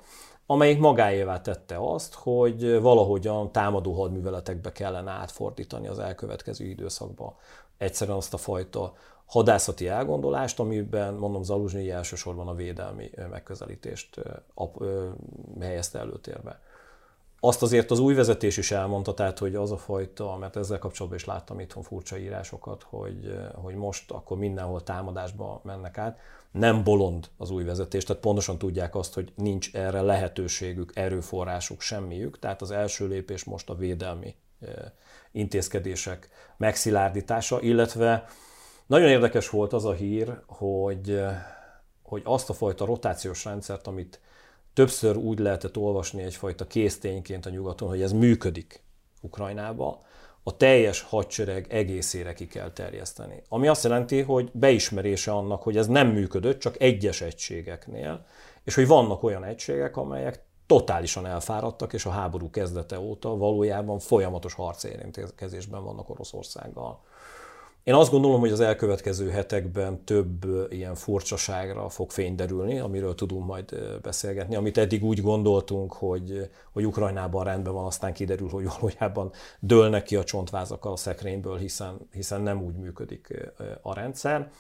amelyik 0.47 0.79
magáévá 0.79 1.41
tette 1.41 1.77
azt, 1.79 2.15
hogy 2.15 2.81
valahogyan 2.81 3.53
támadó 3.53 3.93
hadműveletekbe 3.93 4.73
kellene 4.73 5.11
átfordítani 5.11 5.89
az 5.89 5.99
elkövetkező 5.99 6.65
időszakban 6.65 7.35
egyszerűen 7.79 8.17
azt 8.17 8.35
a 8.35 8.37
fajta 8.37 8.95
hadászati 9.27 9.89
elgondolást, 9.89 10.61
amiben 10.61 11.15
mondom 11.15 11.43
Zaluzsnyi 11.43 11.91
elsősorban 11.91 12.49
a 12.49 12.55
védelmi 12.55 13.11
megközelítést 13.31 14.21
helyezte 15.61 15.99
előtérbe. 15.99 16.61
Azt 17.41 17.63
azért 17.63 17.91
az 17.91 17.99
új 17.99 18.15
vezetés 18.15 18.57
is 18.57 18.71
elmondta, 18.71 19.15
tehát 19.15 19.39
hogy 19.39 19.55
az 19.55 19.73
a 19.73 19.77
fajta, 19.77 20.37
mert 20.37 20.57
ezzel 20.57 20.79
kapcsolatban 20.79 21.21
is 21.21 21.27
láttam 21.27 21.61
itthon 21.61 21.83
furcsa 21.83 22.19
írásokat, 22.19 22.83
hogy, 22.83 23.39
hogy 23.55 23.75
most 23.75 24.11
akkor 24.11 24.39
mindenhol 24.39 24.83
támadásba 24.83 25.61
mennek 25.65 25.99
át. 25.99 26.19
Nem 26.51 26.85
bolond 26.85 27.29
az 27.37 27.51
új 27.51 27.65
vezetés, 27.65 28.05
tehát 28.05 28.23
pontosan 28.23 28.59
tudják 28.59 28.95
azt, 28.95 29.15
hogy 29.15 29.33
nincs 29.35 29.75
erre 29.75 30.01
lehetőségük, 30.01 30.93
erőforrásuk, 30.95 31.81
semmiük. 31.81 32.39
Tehát 32.39 32.63
az 32.63 32.71
első 32.71 33.07
lépés 33.07 33.45
most 33.45 33.71
a 33.71 33.75
védelmi 33.75 34.35
intézkedések 35.33 36.29
megszilárdítása, 36.57 37.61
illetve 37.61 38.25
nagyon 38.87 39.09
érdekes 39.09 39.51
volt 39.51 39.73
az 39.73 39.85
a 39.85 39.93
hír, 39.93 40.41
hogy, 40.47 41.21
hogy 42.03 42.23
azt 42.25 42.51
a 42.51 42.55
fajta 42.55 42.85
rotációs 42.85 43.45
rendszert, 43.45 43.87
amit 43.87 44.21
többször 44.77 45.17
úgy 45.17 45.39
lehetett 45.39 45.77
olvasni 45.77 46.23
egyfajta 46.23 46.67
késztényként 46.67 47.47
a 47.47 47.51
nyugaton, 47.51 47.89
hogy 47.89 48.03
ez 48.03 48.13
működik 48.13 48.83
Ukrajnába, 49.21 50.03
a 50.43 50.57
teljes 50.57 51.01
hadsereg 51.01 51.67
egészére 51.69 52.33
ki 52.33 52.47
kell 52.47 52.71
terjeszteni. 52.71 53.43
Ami 53.49 53.69
azt 53.69 53.85
jelenti, 53.85 54.21
hogy 54.21 54.51
beismerése 54.53 55.33
annak, 55.33 55.63
hogy 55.63 55.77
ez 55.77 55.87
nem 55.87 56.09
működött, 56.09 56.59
csak 56.59 56.81
egyes 56.81 57.21
egységeknél, 57.21 58.27
és 58.65 58.75
hogy 58.75 58.87
vannak 58.87 59.23
olyan 59.23 59.45
egységek, 59.45 59.97
amelyek 59.97 60.45
totálisan 60.67 61.27
elfáradtak, 61.27 61.93
és 61.93 62.07
a 62.07 62.11
háború 62.11 62.51
kezdete 62.51 62.99
óta 62.99 63.37
valójában 63.37 63.99
folyamatos 63.99 64.55
harcérintkezésben 64.55 65.85
vannak 65.85 66.09
Oroszországgal. 66.11 67.05
Én 67.87 67.95
azt 67.95 68.11
gondolom, 68.11 68.41
hogy 68.41 68.51
az 68.51 68.61
elkövetkező 68.61 69.29
hetekben 69.31 70.05
több 70.05 70.47
ilyen 70.69 70.95
furcsaságra 70.95 71.89
fog 71.89 72.11
fény 72.11 72.35
derülni, 72.35 72.79
amiről 72.79 73.15
tudunk 73.15 73.47
majd 73.47 73.99
beszélgetni, 74.03 74.57
amit 74.57 74.79
eddig 74.79 75.05
úgy 75.05 75.23
gondoltunk, 75.23 75.93
hogy, 75.93 76.51
hogy 76.73 76.87
Ukrajnában 76.87 77.45
rendben 77.45 77.73
van, 77.73 77.85
aztán 77.85 78.13
kiderül, 78.13 78.49
hogy 78.49 78.65
valójában 78.65 79.33
dőlnek 79.59 80.03
ki 80.03 80.17
a 80.17 80.25
csontvázak 80.25 80.85
a 80.85 80.97
szekrényből, 80.97 81.57
hiszen, 81.57 81.99
hiszen 82.13 82.41
nem 82.41 82.63
úgy 82.63 82.75
működik 82.75 83.53
a 83.83 83.95
rendszer. 83.95 84.51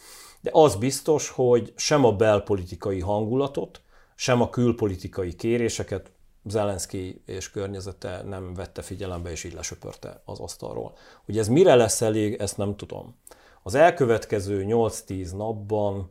De 0.40 0.50
az 0.52 0.76
biztos, 0.76 1.28
hogy 1.28 1.72
sem 1.76 2.04
a 2.04 2.12
belpolitikai 2.12 3.00
hangulatot, 3.00 3.80
sem 4.14 4.40
a 4.40 4.50
külpolitikai 4.50 5.34
kéréseket 5.34 6.10
Zelenszky 6.48 7.22
és 7.26 7.50
környezete 7.50 8.22
nem 8.22 8.54
vette 8.54 8.82
figyelembe, 8.82 9.30
és 9.30 9.44
így 9.44 9.54
lesöpörte 9.54 10.22
az 10.24 10.38
asztalról. 10.38 10.96
Hogy 11.24 11.38
ez 11.38 11.48
mire 11.48 11.74
lesz 11.74 12.02
elég, 12.02 12.34
ezt 12.34 12.56
nem 12.56 12.76
tudom. 12.76 13.16
Az 13.62 13.74
elkövetkező 13.74 14.64
8-10 14.68 15.36
napban 15.36 16.10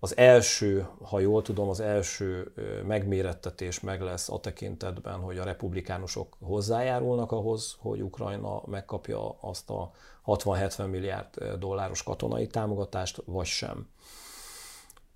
az 0.00 0.16
első, 0.16 0.88
ha 1.02 1.18
jól 1.18 1.42
tudom, 1.42 1.68
az 1.68 1.80
első 1.80 2.52
megmérettetés 2.86 3.80
meg 3.80 4.00
lesz 4.00 4.28
a 4.28 4.40
tekintetben, 4.40 5.20
hogy 5.20 5.38
a 5.38 5.44
republikánusok 5.44 6.36
hozzájárulnak 6.40 7.32
ahhoz, 7.32 7.76
hogy 7.78 8.02
Ukrajna 8.02 8.62
megkapja 8.66 9.36
azt 9.40 9.70
a 9.70 9.90
60-70 10.26 10.90
milliárd 10.90 11.44
dolláros 11.58 12.02
katonai 12.02 12.46
támogatást, 12.46 13.22
vagy 13.24 13.46
sem. 13.46 13.88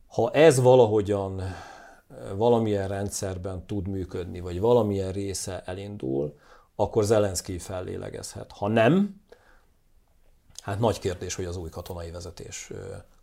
Ha 0.06 0.30
ez 0.30 0.60
valahogyan 0.60 1.42
valamilyen 2.34 2.88
rendszerben 2.88 3.66
tud 3.66 3.88
működni, 3.88 4.40
vagy 4.40 4.60
valamilyen 4.60 5.12
része 5.12 5.62
elindul, 5.64 6.38
akkor 6.76 7.04
Zelenszky 7.04 7.58
fellélegezhet. 7.58 8.52
Ha 8.52 8.68
nem, 8.68 9.20
hát 10.62 10.78
nagy 10.78 10.98
kérdés, 10.98 11.34
hogy 11.34 11.44
az 11.44 11.56
új 11.56 11.68
katonai 11.68 12.10
vezetés 12.10 12.70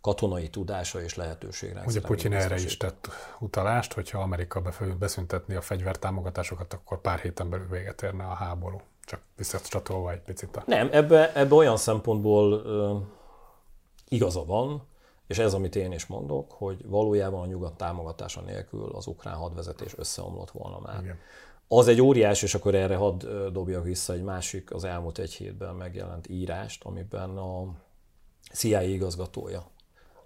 katonai 0.00 0.48
tudása 0.48 1.02
és 1.02 1.14
lehetőségre. 1.14 1.82
Ugye 1.86 2.00
Putyin 2.00 2.32
erre 2.32 2.54
is 2.60 2.76
tett 2.76 3.08
utalást, 3.38 3.92
hogyha 3.92 4.18
Amerika 4.18 4.62
beszüntetni 4.98 5.54
a 5.54 5.60
fegyvertámogatásokat, 5.60 6.72
akkor 6.72 7.00
pár 7.00 7.18
héten 7.18 7.50
belül 7.50 7.68
véget 7.68 8.02
érne 8.02 8.24
a 8.24 8.34
háború. 8.34 8.80
Csak 9.04 9.20
visszacsatolva 9.36 10.12
egy 10.12 10.20
picit. 10.20 10.56
A... 10.56 10.62
Nem, 10.66 10.88
ebbe, 10.92 11.34
ebbe 11.34 11.54
olyan 11.54 11.76
szempontból 11.76 12.52
uh, 12.52 13.02
igaza 14.08 14.44
van, 14.44 14.88
és 15.30 15.38
ez, 15.38 15.54
amit 15.54 15.76
én 15.76 15.92
is 15.92 16.06
mondok, 16.06 16.52
hogy 16.52 16.88
valójában 16.88 17.42
a 17.42 17.46
nyugat 17.46 17.76
támogatása 17.76 18.40
nélkül 18.40 18.90
az 18.92 19.06
ukrán 19.06 19.34
hadvezetés 19.34 19.92
összeomlott 19.96 20.50
volna 20.50 20.78
már. 20.78 21.02
Igen. 21.02 21.18
Az 21.68 21.88
egy 21.88 22.00
óriás, 22.00 22.42
és 22.42 22.54
akkor 22.54 22.74
erre 22.74 22.96
hadd 22.96 23.26
dobjak 23.52 23.84
vissza 23.84 24.12
egy 24.12 24.22
másik 24.22 24.74
az 24.74 24.84
elmúlt 24.84 25.18
egy 25.18 25.32
hétben 25.32 25.74
megjelent 25.74 26.28
írást, 26.28 26.84
amiben 26.84 27.36
a 27.36 27.74
CIA 28.52 28.82
igazgatója 28.82 29.66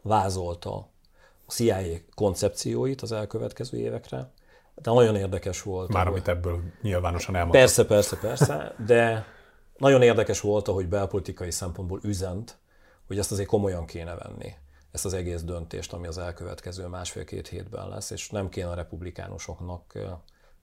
vázolta 0.03 0.75
a 1.47 1.53
CIA 1.53 1.99
koncepcióit 2.14 3.03
az 3.03 3.12
elkövetkező 3.12 3.79
évekre, 3.79 4.31
de 4.75 4.90
nagyon 4.90 5.17
érdekes 5.17 5.62
volt. 5.62 5.93
Már 5.93 6.07
amit 6.07 6.29
ebből 6.29 6.61
nyilvánosan 6.83 7.35
elmondott. 7.35 7.61
Persze, 7.61 7.87
persze, 7.87 8.17
persze, 8.17 8.75
de 8.87 9.27
nagyon 9.77 10.03
érdekes 10.03 10.40
volt, 10.40 10.67
hogy 10.67 10.88
belpolitikai 10.88 11.51
szempontból 11.51 12.01
üzent, 12.03 12.59
hogy 13.07 13.19
ezt 13.19 13.33
azért 13.33 13.49
komolyan 13.49 13.87
kéne 13.87 14.14
venni 14.14 14.55
ezt 14.94 15.04
az 15.04 15.12
egész 15.12 15.42
döntést, 15.42 15.92
ami 15.92 16.07
az 16.07 16.18
elkövetkező 16.18 16.87
másfél-két 16.87 17.48
hétben 17.48 17.88
lesz, 17.88 18.11
és 18.11 18.30
nem 18.30 18.48
kéne 18.48 18.70
a 18.70 18.74
republikánusoknak 18.74 19.98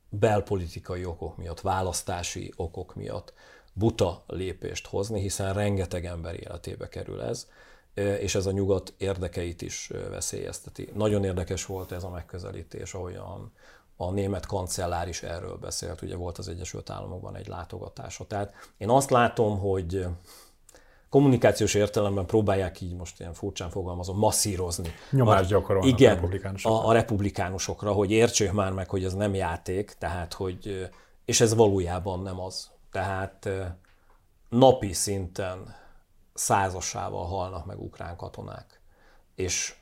belpolitikai 0.10 1.06
okok 1.06 1.38
miatt, 1.38 1.62
választási 1.62 2.54
okok 2.56 2.96
miatt 2.96 3.34
buta 3.74 4.24
lépést 4.28 4.88
hozni, 4.88 5.22
hiszen 5.22 5.54
rengeteg 5.54 6.06
ember 6.06 6.36
életébe 6.40 6.90
kerül 6.90 7.22
ez, 7.22 7.48
és 7.94 8.36
ez 8.36 8.46
a 8.46 8.52
nyugat 8.52 8.94
érdekeit 8.98 9.62
is 9.62 9.92
veszélyezteti. 10.10 10.90
Nagyon 10.94 11.24
érdekes 11.24 11.66
volt 11.66 11.92
ez 11.92 12.04
a 12.04 12.10
megközelítés, 12.10 12.94
ahogyan 12.94 13.52
a 13.96 14.12
német 14.12 14.46
kancellár 14.46 15.08
is 15.08 15.24
erről 15.24 15.58
beszélt, 15.58 16.02
ugye 16.02 16.16
volt 16.16 16.38
az 16.38 16.48
Egyesült 16.48 16.90
Államokban 16.90 17.36
egy 17.36 17.48
látogatása. 17.48 18.28
Tehát 18.28 18.54
én 18.78 18.90
azt 18.90 19.10
látom, 19.10 19.60
hogy 19.60 20.06
kommunikációs 21.12 21.74
értelemben 21.74 22.26
próbálják 22.26 22.82
így 22.82 22.96
most 22.96 23.20
ilyen 23.20 23.34
furcsán 23.34 23.70
fogalmazom, 23.70 24.18
masszírozni. 24.18 24.92
Nyomást 25.10 25.50
gyakorolnak 25.50 25.90
igen, 25.90 26.12
a 26.12 26.14
republikánusokra. 26.14 26.78
A, 26.78 26.88
a 26.88 26.94
republikánusokra, 26.94 27.92
hogy 27.92 28.12
értsék 28.12 28.52
már 28.52 28.72
meg, 28.72 28.90
hogy 28.90 29.04
ez 29.04 29.14
nem 29.14 29.34
játék, 29.34 29.92
tehát 29.92 30.34
hogy, 30.34 30.90
és 31.26 31.42
ez 31.42 31.56
valójában 31.56 32.22
nem 32.22 32.40
az. 32.40 32.72
Tehát 32.92 33.50
napi 34.50 34.94
szinten 34.94 35.76
százasával 36.34 37.26
halnak 37.26 37.66
meg 37.66 37.80
ukrán 37.80 38.16
katonák, 38.16 38.82
és 39.36 39.76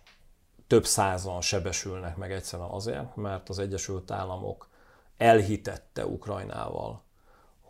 több 0.68 0.86
százan 0.86 1.42
sebesülnek 1.42 2.18
meg 2.18 2.32
egyszerűen 2.32 2.70
azért, 2.70 3.16
mert 3.16 3.50
az 3.50 3.60
Egyesült 3.60 4.12
Államok 4.12 4.70
elhitette 5.18 6.06
Ukrajnával, 6.06 7.04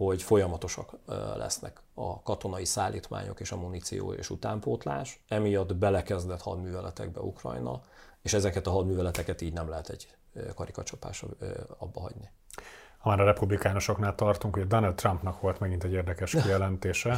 hogy 0.06 0.24
folyamatosak 0.24 0.94
lesznek 1.36 1.82
a 1.94 2.22
katonai 2.22 2.66
szállítmányok 2.66 3.40
és 3.40 3.52
a 3.52 3.58
muníció 3.58 4.14
és 4.14 4.30
utánpótlás. 4.30 5.24
Emiatt 5.28 5.76
belekezdett 5.76 6.42
hadműveletekbe 6.42 7.20
Ukrajna, 7.20 7.82
és 8.22 8.34
ezeket 8.34 8.68
a 8.68 8.72
hadműveleteket 8.72 9.42
így 9.42 9.54
nem 9.54 9.70
lehet 9.70 9.90
egy 9.90 10.08
karikacsapásra 10.56 11.28
abba 11.78 12.02
hagyni. 12.02 12.30
Ha 12.98 13.10
már 13.10 13.20
a 13.20 13.24
republikánusoknál 13.26 14.16
tartunk, 14.16 14.56
hogy 14.56 14.68
Donald 14.68 14.96
Trumpnak 14.96 15.42
volt 15.42 15.60
megint 15.60 15.84
egy 15.84 15.94
érdekes 15.94 16.32
kijelentése, 16.44 17.18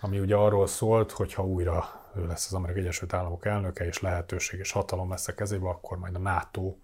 ami 0.00 0.18
ugye 0.18 0.34
arról 0.34 0.66
szólt, 0.66 1.12
hogy 1.12 1.34
ha 1.34 1.44
újra 1.46 2.02
ő 2.16 2.26
lesz 2.26 2.46
az 2.46 2.52
Amerikai 2.52 2.82
Egyesült 2.82 3.12
Államok 3.12 3.46
elnöke, 3.46 3.86
és 3.86 4.00
lehetőség 4.00 4.58
és 4.58 4.72
hatalom 4.72 5.10
lesz 5.10 5.28
a 5.28 5.34
kezébe, 5.34 5.68
akkor 5.68 5.98
majd 5.98 6.14
a 6.14 6.18
NATO 6.18 6.74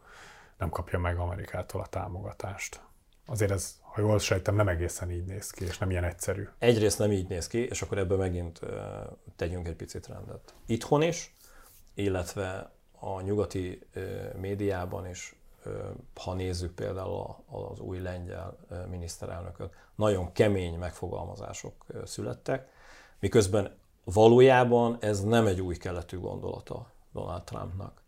nem 0.59 0.71
kapja 0.71 0.99
meg 0.99 1.19
Amerikától 1.19 1.81
a 1.81 1.87
támogatást. 1.87 2.81
Azért 3.27 3.51
ez 3.51 3.82
ha 3.93 4.01
jól 4.01 4.19
sejtem, 4.19 4.55
nem 4.55 4.69
egészen 4.69 5.11
így 5.11 5.25
néz 5.25 5.51
ki, 5.51 5.65
és 5.65 5.79
nem 5.79 5.91
ilyen 5.91 6.05
egyszerű. 6.05 6.49
Egyrészt 6.59 6.99
nem 6.99 7.13
így 7.13 7.29
néz 7.29 7.47
ki, 7.47 7.59
és 7.59 7.83
akkor 7.83 7.99
ebben 7.99 8.19
megint 8.19 8.61
tegyünk 9.37 9.69
egy 9.69 9.77
picit 9.77 10.07
rendet. 10.07 10.55
Itthon 10.67 11.03
is, 11.03 11.35
illetve 11.95 12.71
a 12.99 13.21
nyugati 13.21 13.87
médiában 14.37 15.09
is, 15.09 15.37
ha 16.15 16.35
nézzük 16.35 16.75
például 16.75 17.37
az 17.47 17.79
új 17.79 17.99
lengyel 17.99 18.57
miniszterelnököt, 18.91 19.75
nagyon 19.95 20.33
kemény 20.33 20.79
megfogalmazások 20.79 21.87
születtek, 22.05 22.69
miközben 23.19 23.75
valójában 24.05 24.97
ez 25.01 25.25
nem 25.25 25.47
egy 25.47 25.61
új 25.61 25.77
keletű 25.77 26.19
gondolata 26.19 26.93
Donald 27.13 27.43
Trumpnak. 27.43 28.02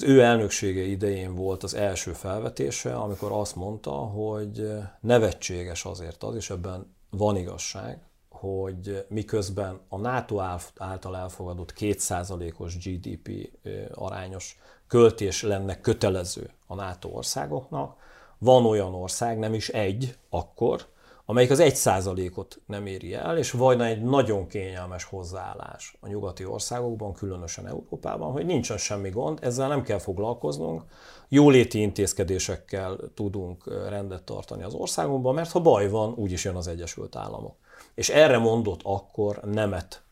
Az 0.00 0.04
ő 0.04 0.20
elnöksége 0.20 0.82
idején 0.82 1.34
volt 1.34 1.62
az 1.62 1.74
első 1.74 2.12
felvetése, 2.12 2.96
amikor 2.96 3.32
azt 3.32 3.56
mondta, 3.56 3.90
hogy 3.90 4.70
nevetséges 5.00 5.84
azért 5.84 6.22
az, 6.22 6.34
és 6.34 6.50
ebben 6.50 6.94
van 7.10 7.36
igazság, 7.36 8.00
hogy 8.28 9.04
miközben 9.08 9.80
a 9.88 9.96
NATO 9.96 10.38
által 10.76 11.16
elfogadott 11.16 11.72
2%-os 11.78 12.78
GDP 12.78 13.50
arányos 13.94 14.58
költés 14.86 15.42
lenne 15.42 15.80
kötelező 15.80 16.50
a 16.66 16.74
NATO 16.74 17.08
országoknak, 17.08 17.96
van 18.38 18.66
olyan 18.66 18.94
ország, 18.94 19.38
nem 19.38 19.54
is 19.54 19.68
egy 19.68 20.18
akkor, 20.28 20.86
amelyik 21.30 21.50
az 21.50 21.58
1%-ot 21.62 22.60
nem 22.66 22.86
éri 22.86 23.14
el, 23.14 23.38
és 23.38 23.50
vajna 23.50 23.84
egy 23.84 24.02
nagyon 24.02 24.46
kényelmes 24.46 25.04
hozzáállás 25.04 25.96
a 26.00 26.08
nyugati 26.08 26.44
országokban, 26.44 27.12
különösen 27.12 27.66
Európában, 27.66 28.32
hogy 28.32 28.46
nincsen 28.46 28.78
semmi 28.78 29.10
gond, 29.10 29.38
ezzel 29.42 29.68
nem 29.68 29.82
kell 29.82 29.98
foglalkoznunk, 29.98 30.82
jóléti 31.28 31.80
intézkedésekkel 31.80 32.98
tudunk 33.14 33.88
rendet 33.88 34.22
tartani 34.22 34.62
az 34.62 34.74
országunkban, 34.74 35.34
mert 35.34 35.50
ha 35.50 35.60
baj 35.60 35.88
van, 35.88 36.12
úgyis 36.16 36.44
jön 36.44 36.56
az 36.56 36.68
Egyesült 36.68 37.16
Államok. 37.16 37.54
És 37.94 38.08
erre 38.08 38.38
mondott 38.38 38.80
akkor 38.82 39.40
nemet 39.44 40.02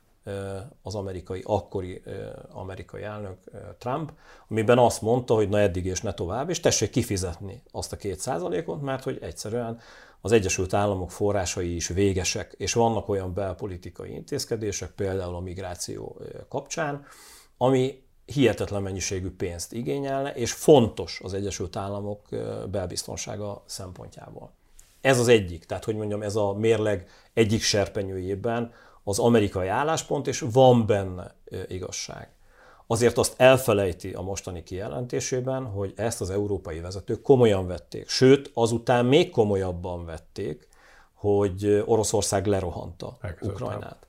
az 0.82 0.94
amerikai, 0.94 1.42
akkori 1.46 2.02
amerikai 2.52 3.02
elnök 3.02 3.38
Trump, 3.78 4.12
amiben 4.48 4.78
azt 4.78 5.02
mondta, 5.02 5.34
hogy 5.34 5.48
na 5.48 5.58
eddig 5.58 5.86
és 5.86 6.00
ne 6.00 6.12
tovább, 6.12 6.50
és 6.50 6.60
tessék 6.60 6.90
kifizetni 6.90 7.62
azt 7.72 7.92
a 7.92 7.96
két 7.96 8.18
százalékot, 8.18 8.82
mert 8.82 9.02
hogy 9.02 9.18
egyszerűen 9.22 9.80
az 10.26 10.32
Egyesült 10.32 10.74
Államok 10.74 11.10
forrásai 11.10 11.74
is 11.74 11.88
végesek, 11.88 12.54
és 12.56 12.72
vannak 12.72 13.08
olyan 13.08 13.34
belpolitikai 13.34 14.14
intézkedések, 14.14 14.90
például 14.90 15.34
a 15.34 15.40
migráció 15.40 16.20
kapcsán, 16.48 17.04
ami 17.56 18.02
hihetetlen 18.24 18.82
mennyiségű 18.82 19.30
pénzt 19.30 19.72
igényelne, 19.72 20.34
és 20.34 20.52
fontos 20.52 21.20
az 21.22 21.34
Egyesült 21.34 21.76
Államok 21.76 22.28
belbiztonsága 22.70 23.62
szempontjából. 23.66 24.52
Ez 25.00 25.18
az 25.18 25.28
egyik, 25.28 25.64
tehát 25.64 25.84
hogy 25.84 25.96
mondjam, 25.96 26.22
ez 26.22 26.36
a 26.36 26.52
mérleg 26.52 27.08
egyik 27.32 27.62
serpenyőjében 27.62 28.72
az 29.04 29.18
amerikai 29.18 29.68
álláspont, 29.68 30.26
és 30.26 30.40
van 30.52 30.86
benne 30.86 31.34
igazság. 31.68 32.28
Azért 32.86 33.18
azt 33.18 33.34
elfelejti 33.36 34.12
a 34.12 34.20
mostani 34.22 34.62
kijelentésében, 34.62 35.64
hogy 35.64 35.92
ezt 35.96 36.20
az 36.20 36.30
európai 36.30 36.80
vezetők 36.80 37.22
komolyan 37.22 37.66
vették. 37.66 38.08
Sőt, 38.08 38.50
azután 38.54 39.06
még 39.06 39.30
komolyabban 39.30 40.04
vették, 40.04 40.68
hogy 41.14 41.82
Oroszország 41.86 42.46
lerohanta 42.46 43.18
Ukrajnát. 43.40 44.06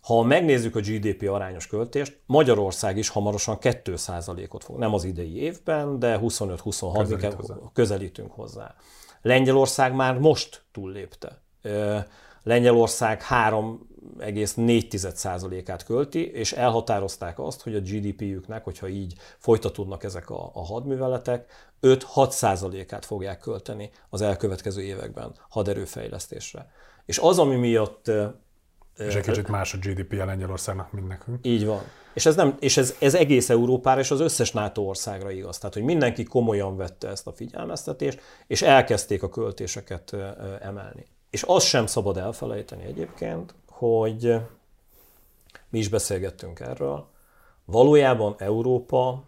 Ha 0.00 0.22
megnézzük 0.22 0.76
a 0.76 0.80
GDP 0.80 1.28
arányos 1.28 1.66
költést, 1.66 2.20
Magyarország 2.26 2.96
is 2.96 3.08
hamarosan 3.08 3.58
2%-ot 3.60 4.64
fog, 4.64 4.78
nem 4.78 4.94
az 4.94 5.04
idei 5.04 5.40
évben, 5.40 5.98
de 5.98 6.18
25-26 6.22 7.04
Közelít 7.08 7.32
hozzá. 7.32 7.54
közelítünk 7.72 8.32
hozzá. 8.32 8.74
Lengyelország 9.22 9.94
már 9.94 10.18
most 10.18 10.62
túllépte. 10.72 11.42
Lengyelország 12.46 13.22
3,4%-át 13.30 15.84
költi, 15.84 16.30
és 16.30 16.52
elhatározták 16.52 17.38
azt, 17.38 17.62
hogy 17.62 17.74
a 17.74 17.80
GDP-jüknek, 17.80 18.64
hogyha 18.64 18.88
így 18.88 19.14
folytatódnak 19.38 20.04
ezek 20.04 20.30
a, 20.30 20.50
a 20.54 20.64
hadműveletek, 20.64 21.52
5-6%-át 21.82 23.04
fogják 23.04 23.38
költeni 23.38 23.90
az 24.08 24.20
elkövetkező 24.20 24.82
években 24.82 25.34
haderőfejlesztésre. 25.48 26.70
És 27.04 27.18
az, 27.18 27.38
ami 27.38 27.56
miatt 27.56 28.10
és 28.98 29.14
egy 29.14 29.24
kicsit 29.24 29.48
más 29.48 29.74
a 29.74 29.78
GDP-je 29.78 30.24
Lengyelországnak, 30.24 30.92
mint 30.92 31.08
nekünk. 31.08 31.46
Így 31.46 31.66
van. 31.66 31.82
És, 32.14 32.26
ez, 32.26 32.36
nem, 32.36 32.56
és 32.60 32.76
ez, 32.76 32.94
ez 33.00 33.14
egész 33.14 33.50
Európára 33.50 34.00
és 34.00 34.10
az 34.10 34.20
összes 34.20 34.52
NATO 34.52 34.82
országra 34.82 35.30
igaz. 35.30 35.58
Tehát, 35.58 35.74
hogy 35.74 35.84
mindenki 35.84 36.24
komolyan 36.24 36.76
vette 36.76 37.08
ezt 37.08 37.26
a 37.26 37.32
figyelmeztetést, 37.32 38.20
és 38.46 38.62
elkezdték 38.62 39.22
a 39.22 39.28
költéseket 39.28 40.16
emelni. 40.60 41.06
És 41.36 41.42
azt 41.42 41.66
sem 41.66 41.86
szabad 41.86 42.16
elfelejteni 42.16 42.84
egyébként, 42.84 43.54
hogy 43.68 44.40
mi 45.68 45.78
is 45.78 45.88
beszélgettünk 45.88 46.60
erről, 46.60 47.06
valójában 47.64 48.34
Európa 48.38 49.22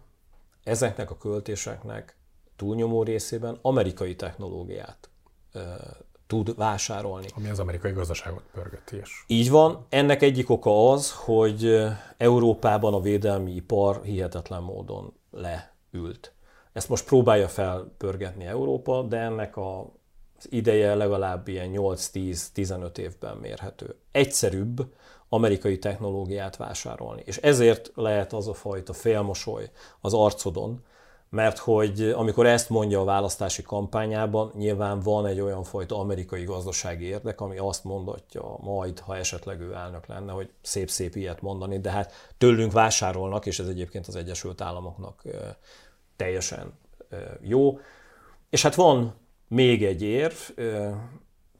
ezeknek 0.63 1.11
a 1.11 1.17
költéseknek 1.17 2.15
túlnyomó 2.55 3.03
részében 3.03 3.59
amerikai 3.61 4.15
technológiát 4.15 5.09
tud 6.27 6.55
vásárolni. 6.55 7.27
Ami 7.35 7.49
az 7.49 7.59
amerikai 7.59 7.91
gazdaságot 7.91 8.43
pörgeti 8.53 8.97
is. 8.97 9.23
Így 9.27 9.49
van. 9.49 9.85
Ennek 9.89 10.21
egyik 10.21 10.49
oka 10.49 10.91
az, 10.91 11.11
hogy 11.11 11.85
Európában 12.17 12.93
a 12.93 12.99
védelmi 13.01 13.51
ipar 13.51 14.03
hihetetlen 14.03 14.63
módon 14.63 15.13
leült. 15.31 16.33
Ezt 16.73 16.89
most 16.89 17.05
próbálja 17.05 17.47
felpörgetni 17.47 18.45
Európa, 18.45 19.01
de 19.01 19.17
ennek 19.17 19.57
a, 19.57 19.97
az 20.39 20.47
ideje 20.49 20.95
legalább 20.95 21.47
ilyen 21.47 21.69
8-10-15 21.73 22.97
évben 22.97 23.37
mérhető. 23.37 23.95
Egyszerűbb 24.11 24.93
amerikai 25.29 25.79
technológiát 25.79 26.57
vásárolni. 26.57 27.21
És 27.25 27.37
ezért 27.37 27.91
lehet 27.95 28.33
az 28.33 28.47
a 28.47 28.53
fajta 28.53 28.93
félmosoly 28.93 29.71
az 30.01 30.13
arcodon, 30.13 30.83
mert 31.29 31.57
hogy 31.57 32.01
amikor 32.01 32.45
ezt 32.45 32.69
mondja 32.69 32.99
a 32.99 33.03
választási 33.03 33.61
kampányában, 33.61 34.51
nyilván 34.55 34.99
van 34.99 35.25
egy 35.25 35.39
olyan 35.39 35.63
fajta 35.63 35.99
amerikai 35.99 36.43
gazdasági 36.43 37.05
érdek, 37.05 37.41
ami 37.41 37.57
azt 37.57 37.83
mondatja 37.83 38.57
majd, 38.59 38.99
ha 38.99 39.17
esetleg 39.17 39.61
ő 39.61 39.73
elnök 39.73 40.05
lenne, 40.05 40.31
hogy 40.31 40.49
szép-szép 40.61 41.15
ilyet 41.15 41.41
mondani, 41.41 41.79
de 41.79 41.91
hát 41.91 42.11
tőlünk 42.37 42.71
vásárolnak, 42.71 43.45
és 43.45 43.59
ez 43.59 43.67
egyébként 43.67 44.07
az 44.07 44.15
Egyesült 44.15 44.61
Államoknak 44.61 45.23
teljesen 46.15 46.73
jó. 47.41 47.79
És 48.49 48.61
hát 48.61 48.75
van 48.75 49.15
még 49.49 49.85
egy 49.85 50.01
érv, 50.01 50.35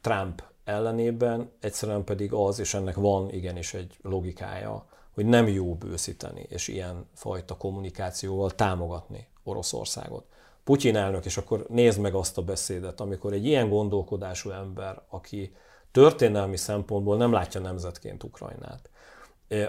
Trump 0.02 0.44
ellenében, 0.64 1.52
egyszerűen 1.60 2.04
pedig 2.04 2.34
az, 2.34 2.60
és 2.60 2.74
ennek 2.74 2.96
van 2.96 3.30
igenis 3.34 3.74
egy 3.74 3.98
logikája, 4.02 4.86
hogy 5.14 5.26
nem 5.26 5.48
jó 5.48 5.76
bőszíteni, 5.76 6.46
és 6.50 6.68
ilyen 6.68 7.10
fajta 7.14 7.58
kommunikációval 7.58 8.52
támogatni 8.52 9.28
Oroszországot. 9.44 10.26
Putyin 10.64 10.96
elnök, 10.96 11.26
és 11.26 11.38
akkor 11.38 11.66
nézd 11.70 12.00
meg 12.00 12.14
azt 12.14 12.38
a 12.38 12.42
beszédet, 12.42 13.00
amikor 13.00 13.34
egy 13.34 13.46
ilyen 13.46 13.70
gondolkodású 13.70 14.50
ember, 14.50 15.02
aki 15.10 15.56
történelmi 15.92 16.58
szempontból 16.58 17.18
nem 17.18 17.32
látja 17.32 17.62
nemzetként 17.62 18.24
Ukrajnát, 18.24 18.90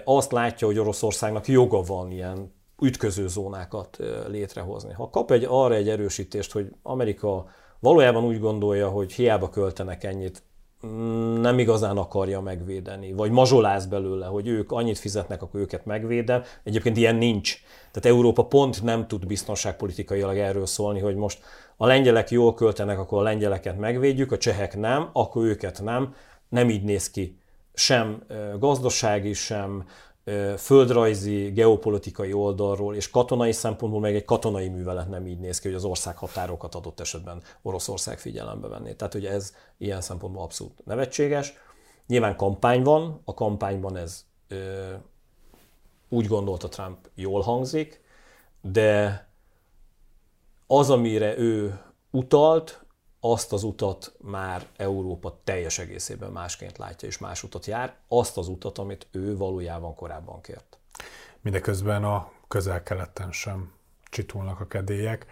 azt 0.03 0.31
látja, 0.31 0.67
hogy 0.67 0.79
Oroszországnak 0.79 1.47
joga 1.47 1.81
van 1.81 2.11
ilyen 2.11 2.53
ütköző 2.81 3.27
zónákat 3.27 3.97
létrehozni. 4.27 4.93
Ha 4.93 5.09
kap 5.09 5.31
egy, 5.31 5.45
arra 5.49 5.73
egy 5.73 5.89
erősítést, 5.89 6.51
hogy 6.51 6.75
Amerika 6.81 7.49
valójában 7.81 8.23
úgy 8.23 8.39
gondolja, 8.39 8.89
hogy 8.89 9.13
hiába 9.13 9.49
költenek 9.49 10.03
ennyit 10.03 10.43
nem 11.41 11.59
igazán 11.59 11.97
akarja 11.97 12.41
megvédeni, 12.41 13.13
vagy 13.13 13.31
mazsoláz 13.31 13.85
belőle, 13.85 14.25
hogy 14.25 14.47
ők 14.47 14.71
annyit 14.71 14.97
fizetnek, 14.97 15.41
akkor 15.41 15.59
őket 15.59 15.85
megvédem. 15.85 16.43
Egyébként 16.63 16.97
ilyen 16.97 17.15
nincs. 17.15 17.57
Tehát 17.91 18.17
Európa 18.17 18.45
pont 18.45 18.83
nem 18.83 19.07
tud 19.07 19.27
biztonságpolitikailag 19.27 20.37
erről 20.37 20.65
szólni, 20.65 20.99
hogy 20.99 21.15
most 21.15 21.39
a 21.77 21.85
lengyelek 21.85 22.29
jól 22.29 22.53
költenek, 22.53 22.99
akkor 22.99 23.19
a 23.19 23.23
lengyeleket 23.23 23.77
megvédjük, 23.77 24.31
a 24.31 24.37
csehek 24.37 24.77
nem, 24.77 25.09
akkor 25.13 25.45
őket 25.45 25.81
nem. 25.83 26.15
Nem 26.49 26.69
így 26.69 26.83
néz 26.83 27.09
ki. 27.09 27.39
Sem 27.73 28.23
gazdasági, 28.59 29.33
sem 29.33 29.85
földrajzi, 30.57 31.51
geopolitikai 31.51 32.33
oldalról 32.33 32.95
és 32.95 33.09
katonai 33.09 33.51
szempontból 33.51 34.01
meg 34.01 34.15
egy 34.15 34.25
katonai 34.25 34.67
művelet 34.67 35.09
nem 35.09 35.27
így 35.27 35.39
néz 35.39 35.59
ki, 35.59 35.67
hogy 35.67 35.77
az 35.77 35.83
ország 35.83 36.17
határokat 36.17 36.75
adott 36.75 36.99
esetben 36.99 37.41
Oroszország 37.61 38.19
figyelembe 38.19 38.67
venné. 38.67 38.93
Tehát 38.93 39.13
hogy 39.13 39.25
ez 39.25 39.53
ilyen 39.77 40.01
szempontból 40.01 40.43
abszolút 40.43 40.85
nevetséges. 40.85 41.53
Nyilván 42.07 42.35
kampány 42.35 42.83
van, 42.83 43.21
a 43.25 43.33
kampányban 43.33 43.97
ez 43.97 44.25
ö, 44.47 44.93
úgy 46.09 46.27
gondolta 46.27 46.69
Trump 46.69 46.97
jól 47.15 47.41
hangzik, 47.41 48.01
de 48.61 49.27
az, 50.67 50.89
amire 50.89 51.37
ő 51.37 51.79
utalt, 52.11 52.80
azt 53.23 53.53
az 53.53 53.63
utat 53.63 54.13
már 54.17 54.67
Európa 54.77 55.39
teljes 55.43 55.79
egészében 55.79 56.31
másként 56.31 56.77
látja, 56.77 57.07
és 57.07 57.17
más 57.17 57.43
utat 57.43 57.65
jár, 57.65 57.95
azt 58.07 58.37
az 58.37 58.47
utat, 58.47 58.77
amit 58.77 59.07
ő 59.11 59.37
valójában 59.37 59.95
korábban 59.95 60.41
kért. 60.41 60.77
Mindeközben 61.41 62.03
a 62.03 62.31
közel-keleten 62.47 63.31
sem 63.31 63.73
csitulnak 64.03 64.59
a 64.59 64.67
kedélyek. 64.67 65.25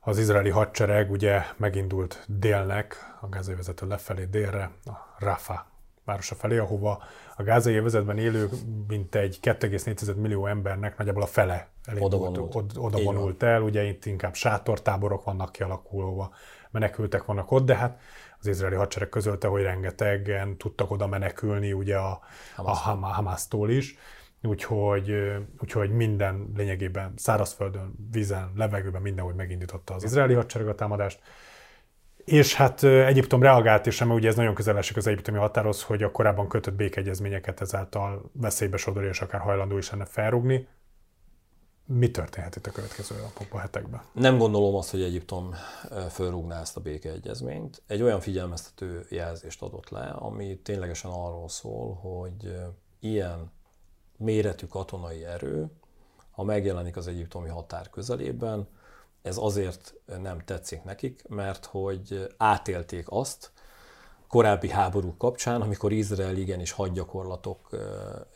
Az 0.00 0.18
izraeli 0.18 0.50
hadsereg 0.50 1.10
ugye 1.10 1.42
megindult 1.56 2.24
délnek, 2.28 3.16
a 3.20 3.28
gázai 3.28 3.54
vezető 3.54 3.86
lefelé 3.86 4.24
délre, 4.24 4.70
a 4.84 4.92
Rafa 5.18 5.66
városa 6.04 6.34
felé, 6.34 6.58
ahova 6.58 7.02
a 7.36 7.42
gázai 7.42 7.74
övezetben 7.76 8.18
élő 8.18 8.48
mintegy 8.88 9.38
2,4 9.42 10.16
millió 10.16 10.46
embernek 10.46 10.96
nagyjából 10.96 11.22
a 11.22 11.26
fele 11.26 11.68
oda 11.98 12.16
vonult, 12.16 12.54
oda, 12.54 12.80
oda 12.80 13.02
vonult 13.02 13.42
el, 13.42 13.62
ugye 13.62 13.82
itt 13.82 14.04
inkább 14.04 14.34
sátortáborok 14.34 15.24
vannak 15.24 15.52
kialakulva, 15.52 16.32
menekültek 16.70 17.24
vannak 17.24 17.50
ott, 17.50 17.64
de 17.64 17.76
hát 17.76 18.00
az 18.40 18.46
izraeli 18.46 18.76
hadsereg 18.76 19.08
közölte, 19.08 19.46
hogy 19.48 19.62
rengetegen 19.62 20.56
tudtak 20.56 20.90
oda 20.90 21.06
menekülni 21.06 21.72
ugye 21.72 21.96
a, 21.96 22.20
a 22.56 22.76
Hamásztól 22.76 23.70
is, 23.70 23.98
úgyhogy, 24.42 25.14
úgyhogy 25.60 25.90
minden 25.90 26.52
lényegében 26.56 27.12
szárazföldön, 27.16 27.94
vízen, 28.10 28.52
levegőben 28.56 29.02
mindenhogy 29.02 29.34
megindította 29.34 29.94
az 29.94 30.04
izraeli 30.04 30.34
hadsereg 30.34 30.68
a 30.68 30.74
támadást. 30.74 31.20
És 32.24 32.54
hát 32.54 32.82
Egyiptom 32.82 33.42
reagált 33.42 33.86
is, 33.86 33.98
mert 33.98 34.12
ugye 34.12 34.28
ez 34.28 34.36
nagyon 34.36 34.54
közel 34.54 34.76
esik 34.76 34.96
az 34.96 35.06
egyiptomi 35.06 35.38
határhoz, 35.38 35.82
hogy 35.82 36.02
a 36.02 36.10
korábban 36.10 36.48
kötött 36.48 36.74
békegyezményeket 36.74 37.60
ezáltal 37.60 38.30
veszélybe 38.32 38.76
sodorja, 38.76 39.08
és 39.08 39.20
akár 39.20 39.40
hajlandó 39.40 39.76
is 39.76 39.90
lenne 39.90 40.04
felrúgni. 40.04 40.68
mi 41.86 42.10
történhet 42.10 42.56
itt 42.56 42.66
a 42.66 42.70
következő 42.70 43.14
napokban, 43.20 43.60
hetekben? 43.60 44.02
Nem 44.12 44.38
gondolom 44.38 44.74
azt, 44.74 44.90
hogy 44.90 45.02
Egyiptom 45.02 45.54
fölrúgná 46.10 46.60
ezt 46.60 46.76
a 46.76 46.80
békeegyezményt. 46.80 47.82
Egy 47.86 48.02
olyan 48.02 48.20
figyelmeztető 48.20 49.06
jelzést 49.10 49.62
adott 49.62 49.88
le, 49.88 50.04
ami 50.04 50.58
ténylegesen 50.58 51.10
arról 51.10 51.48
szól, 51.48 51.94
hogy 51.94 52.54
ilyen 53.00 53.52
méretű 54.16 54.66
katonai 54.66 55.24
erő, 55.24 55.66
ha 56.30 56.42
megjelenik 56.42 56.96
az 56.96 57.06
egyiptomi 57.06 57.48
határ 57.48 57.90
közelében, 57.90 58.68
ez 59.24 59.36
azért 59.36 59.94
nem 60.20 60.38
tetszik 60.38 60.82
nekik, 60.82 61.28
mert 61.28 61.64
hogy 61.64 62.34
átélték 62.36 63.06
azt 63.08 63.52
korábbi 64.28 64.70
háborúk 64.70 65.18
kapcsán, 65.18 65.60
amikor 65.60 65.92
Izrael 65.92 66.36
igenis 66.36 66.70
hadgyakorlatok, 66.70 67.68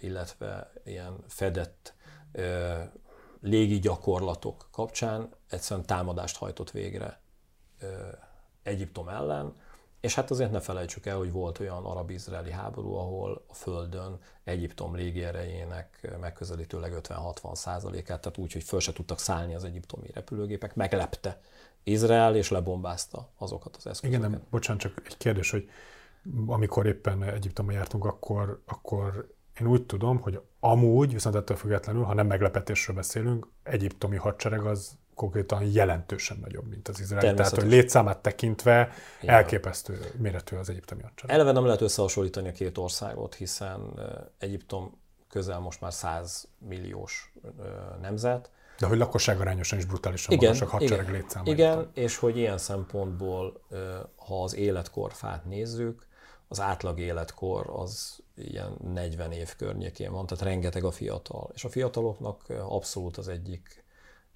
illetve 0.01 0.73
ilyen 0.85 1.25
fedett 1.27 1.95
légi 3.41 3.79
gyakorlatok 3.79 4.69
kapcsán 4.73 5.29
egyszerűen 5.49 5.87
támadást 5.87 6.37
hajtott 6.37 6.71
végre 6.71 7.21
Egyiptom 8.63 9.09
ellen, 9.09 9.55
és 10.01 10.15
hát 10.15 10.31
azért 10.31 10.51
ne 10.51 10.61
felejtsük 10.61 11.07
el, 11.07 11.17
hogy 11.17 11.33
volt 11.33 11.59
olyan 11.59 11.85
arab-izraeli 11.85 12.51
háború, 12.51 12.95
ahol 12.95 13.45
a 13.49 13.55
Földön 13.55 14.19
Egyiptom 14.45 14.95
légierejének 14.95 16.17
megközelítőleg 16.21 16.93
50-60 17.03 17.55
százalékát, 17.55 18.21
tehát 18.21 18.39
úgy, 18.39 18.53
hogy 18.53 18.63
föl 18.63 18.81
se 18.81 18.93
tudtak 18.93 19.19
szállni 19.19 19.55
az 19.55 19.65
egyiptomi 19.65 20.11
repülőgépek, 20.15 20.75
meglepte 20.75 21.41
Izrael, 21.83 22.37
és 22.37 22.51
lebombázta 22.51 23.29
azokat 23.37 23.77
az 23.77 23.87
eszközöket. 23.87 24.19
Igen, 24.19 24.31
nem, 24.31 24.43
bocsánat, 24.51 24.83
csak 24.83 25.03
egy 25.07 25.17
kérdés, 25.17 25.51
hogy 25.51 25.69
amikor 26.47 26.87
éppen 26.87 27.23
Egyiptomba 27.23 27.73
jártunk, 27.73 28.05
akkor, 28.05 28.63
akkor 28.67 29.35
én 29.61 29.67
úgy 29.67 29.87
tudom, 29.87 30.21
hogy 30.21 30.41
amúgy, 30.61 31.13
viszont 31.13 31.35
ettől 31.35 31.57
függetlenül, 31.57 32.03
ha 32.03 32.15
nem 32.15 32.27
meglepetésről 32.27 32.97
beszélünk, 32.97 33.49
egyiptomi 33.63 34.17
hadsereg 34.17 34.65
az 34.65 34.99
konkrétan 35.19 35.63
jelentősen 35.63 36.39
nagyobb, 36.41 36.69
mint 36.69 36.89
az 36.89 37.01
izraeli. 37.01 37.35
Tehát, 37.35 37.55
hogy 37.55 37.69
létszámát 37.69 38.19
tekintve 38.19 38.93
Igen. 39.23 39.35
elképesztő 39.35 40.13
méretű 40.19 40.57
az 40.57 40.69
egyiptomi 40.69 41.03
hadsereg. 41.03 41.35
Eleve 41.37 41.53
nem 41.53 41.65
lehet 41.65 41.81
összehasonlítani 41.81 42.49
a 42.49 42.53
két 42.53 42.79
országot, 42.79 43.35
hiszen 43.35 43.81
Egyiptom 44.39 45.01
közel 45.29 45.59
most 45.59 45.81
már 45.81 45.93
100 45.93 46.49
milliós 46.59 47.33
nemzet. 48.01 48.51
De 48.79 48.87
hogy 48.87 48.99
lakosságarányosan 48.99 49.79
is 49.79 49.85
brutálisan 49.85 50.35
igen, 50.35 50.53
magasak 50.53 50.69
hadsereg 50.69 51.09
igen, 51.09 51.21
létszáma. 51.21 51.51
Igen, 51.51 51.91
és 51.95 52.17
hogy 52.17 52.37
ilyen 52.37 52.59
szempontból, 52.59 53.61
ha 54.17 54.43
az 54.43 54.55
életkorfát 54.55 55.45
nézzük, 55.45 56.07
az 56.49 56.61
átlag 56.61 56.99
életkor 56.99 57.71
az 57.73 58.19
ilyen 58.35 58.77
40 58.93 59.33
év 59.33 59.57
környékén 59.57 60.13
van, 60.13 60.27
tehát 60.27 60.45
rengeteg 60.45 60.85
a 60.85 60.91
fiatal. 60.91 61.51
És 61.55 61.65
a 61.65 61.69
fiataloknak 61.69 62.45
abszolút 62.69 63.17
az 63.17 63.29
egyik 63.29 63.87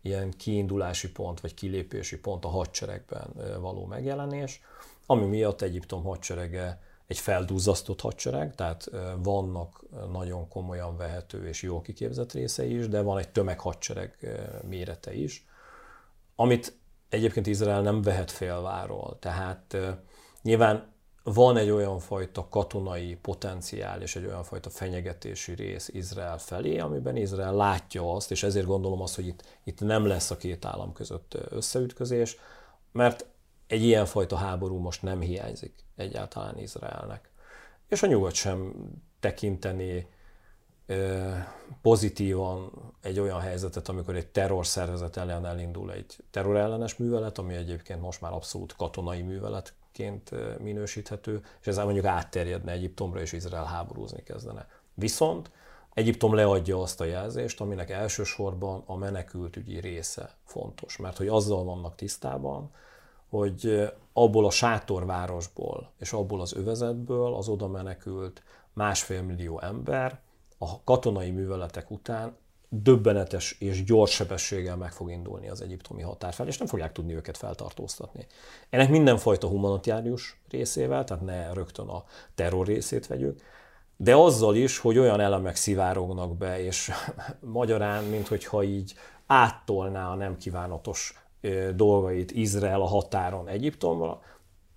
ilyen 0.02 0.30
kiindulási 0.30 1.10
pont, 1.12 1.40
vagy 1.40 1.54
kilépési 1.54 2.18
pont 2.18 2.44
a 2.44 2.48
hadseregben 2.48 3.60
való 3.60 3.84
megjelenés, 3.84 4.60
ami 5.06 5.24
miatt 5.24 5.62
Egyiptom 5.62 6.02
hadserege 6.02 6.80
egy 7.06 7.18
feldúzzasztott 7.18 8.00
hadsereg, 8.00 8.54
tehát 8.54 8.90
vannak 9.22 9.84
nagyon 10.12 10.48
komolyan 10.48 10.96
vehető 10.96 11.48
és 11.48 11.62
jó 11.62 11.80
kiképzett 11.80 12.32
részei 12.32 12.76
is, 12.76 12.88
de 12.88 13.00
van 13.00 13.18
egy 13.18 13.28
tömeghadsereg 13.28 14.16
mérete 14.68 15.14
is, 15.14 15.46
amit 16.36 16.76
egyébként 17.08 17.46
Izrael 17.46 17.82
nem 17.82 18.02
vehet 18.02 18.30
félváról. 18.30 19.16
Tehát 19.18 19.76
nyilván 20.42 20.91
van 21.24 21.56
egy 21.56 21.70
olyan 21.70 21.98
fajta 21.98 22.48
katonai 22.48 23.14
potenciál 23.14 24.02
és 24.02 24.16
egy 24.16 24.26
olyan 24.26 24.42
fajta 24.42 24.70
fenyegetési 24.70 25.54
rész 25.54 25.88
Izrael 25.88 26.38
felé, 26.38 26.78
amiben 26.78 27.16
Izrael 27.16 27.54
látja 27.54 28.14
azt, 28.14 28.30
és 28.30 28.42
ezért 28.42 28.66
gondolom 28.66 29.00
azt, 29.00 29.14
hogy 29.14 29.26
itt, 29.26 29.44
itt 29.64 29.80
nem 29.80 30.06
lesz 30.06 30.30
a 30.30 30.36
két 30.36 30.64
állam 30.64 30.92
között 30.92 31.38
összeütközés, 31.48 32.36
mert 32.92 33.26
egy 33.66 33.82
ilyen 33.82 34.06
fajta 34.06 34.36
háború 34.36 34.78
most 34.78 35.02
nem 35.02 35.20
hiányzik 35.20 35.74
egyáltalán 35.96 36.58
Izraelnek. 36.58 37.30
És 37.88 38.02
a 38.02 38.06
nyugat 38.06 38.34
sem 38.34 38.74
tekinteni 39.20 40.06
pozitívan 41.82 42.72
egy 43.00 43.20
olyan 43.20 43.40
helyzetet, 43.40 43.88
amikor 43.88 44.16
egy 44.16 44.26
terrorszervezet 44.26 45.16
ellen 45.16 45.46
elindul 45.46 45.92
egy 45.92 46.16
terrorellenes 46.30 46.96
művelet, 46.96 47.38
ami 47.38 47.54
egyébként 47.54 48.00
most 48.00 48.20
már 48.20 48.32
abszolút 48.32 48.76
katonai 48.76 49.22
művelet 49.22 49.74
ként 49.92 50.30
minősíthető, 50.58 51.40
és 51.60 51.66
ezzel 51.66 51.84
mondjuk 51.84 52.04
átterjedne 52.04 52.72
Egyiptomra, 52.72 53.20
és 53.20 53.32
Izrael 53.32 53.64
háborúzni 53.64 54.22
kezdene. 54.22 54.68
Viszont 54.94 55.50
Egyiptom 55.94 56.34
leadja 56.34 56.80
azt 56.80 57.00
a 57.00 57.04
jelzést, 57.04 57.60
aminek 57.60 57.90
elsősorban 57.90 58.82
a 58.86 58.96
menekültügyi 58.96 59.80
része 59.80 60.36
fontos, 60.44 60.96
mert 60.96 61.16
hogy 61.16 61.28
azzal 61.28 61.64
vannak 61.64 61.94
tisztában, 61.94 62.70
hogy 63.28 63.90
abból 64.12 64.46
a 64.46 64.50
sátorvárosból 64.50 65.92
és 65.98 66.12
abból 66.12 66.40
az 66.40 66.54
övezetből 66.54 67.34
az 67.34 67.48
oda 67.48 67.68
menekült 67.68 68.42
másfél 68.72 69.22
millió 69.22 69.60
ember 69.60 70.20
a 70.58 70.82
katonai 70.84 71.30
műveletek 71.30 71.90
után 71.90 72.36
döbbenetes 72.74 73.56
és 73.58 73.84
gyors 73.84 74.14
sebességgel 74.14 74.76
meg 74.76 74.92
fog 74.92 75.10
indulni 75.10 75.48
az 75.48 75.62
egyiptomi 75.62 76.02
határ 76.02 76.32
fel, 76.32 76.46
és 76.46 76.58
nem 76.58 76.66
fogják 76.66 76.92
tudni 76.92 77.14
őket 77.14 77.36
feltartóztatni. 77.36 78.26
Ennek 78.70 78.88
mindenfajta 78.88 79.46
humanitárius 79.46 80.40
részével, 80.50 81.04
tehát 81.04 81.24
ne 81.24 81.52
rögtön 81.52 81.88
a 81.88 82.04
terror 82.34 82.66
részét 82.66 83.06
vegyük, 83.06 83.40
de 83.96 84.14
azzal 84.14 84.54
is, 84.54 84.78
hogy 84.78 84.98
olyan 84.98 85.20
elemek 85.20 85.56
szivárognak 85.56 86.36
be, 86.36 86.62
és 86.62 86.90
magyarán, 87.40 88.04
mint 88.04 88.28
hogyha 88.28 88.62
így 88.62 88.94
áttolná 89.26 90.10
a 90.10 90.14
nem 90.14 90.36
kívánatos 90.36 91.24
dolgait 91.74 92.30
Izrael 92.30 92.80
a 92.80 92.86
határon 92.86 93.48
Egyiptomra, 93.48 94.20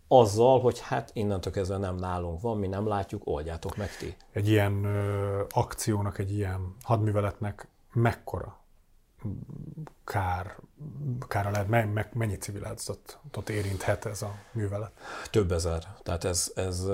azzal, 0.07 0.59
hogy 0.59 0.79
hát 0.79 1.11
innentől 1.13 1.53
kezdve 1.53 1.77
nem 1.77 1.95
nálunk 1.95 2.41
van, 2.41 2.57
mi 2.57 2.67
nem 2.67 2.87
látjuk, 2.87 3.21
oldjátok 3.25 3.77
meg 3.77 3.97
ti. 3.97 4.15
Egy 4.31 4.49
ilyen 4.49 4.83
ö, 4.83 5.43
akciónak, 5.49 6.17
egy 6.17 6.33
ilyen 6.33 6.75
hadműveletnek 6.81 7.67
mekkora 7.95 8.65
kár, 10.03 10.55
kára 11.27 11.51
lehet, 11.51 11.67
me, 11.67 11.85
me, 11.85 12.09
mennyi 12.13 12.35
civil 12.35 12.65
áldozatot 12.65 13.49
érinthet 13.49 14.05
ez 14.05 14.21
a 14.21 14.35
művelet? 14.51 14.91
Több 15.31 15.51
ezer. 15.51 15.87
Tehát 16.03 16.23
ez, 16.23 16.51
ez 16.55 16.85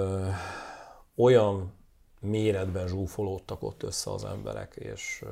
olyan 1.16 1.74
méretben 2.20 2.88
zsúfolódtak 2.88 3.64
ott 3.64 3.84
össze 3.84 4.12
az 4.12 4.24
emberek, 4.24 4.76
és 4.76 5.26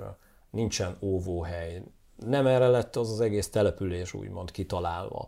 nincsen 0.49 0.97
óvóhely. 1.01 1.84
Nem 2.15 2.47
erre 2.47 2.67
lett 2.67 2.95
az 2.95 3.11
az 3.11 3.22
egész 3.22 3.49
település 3.49 4.13
úgymond 4.13 4.51
kitalálva. 4.51 5.28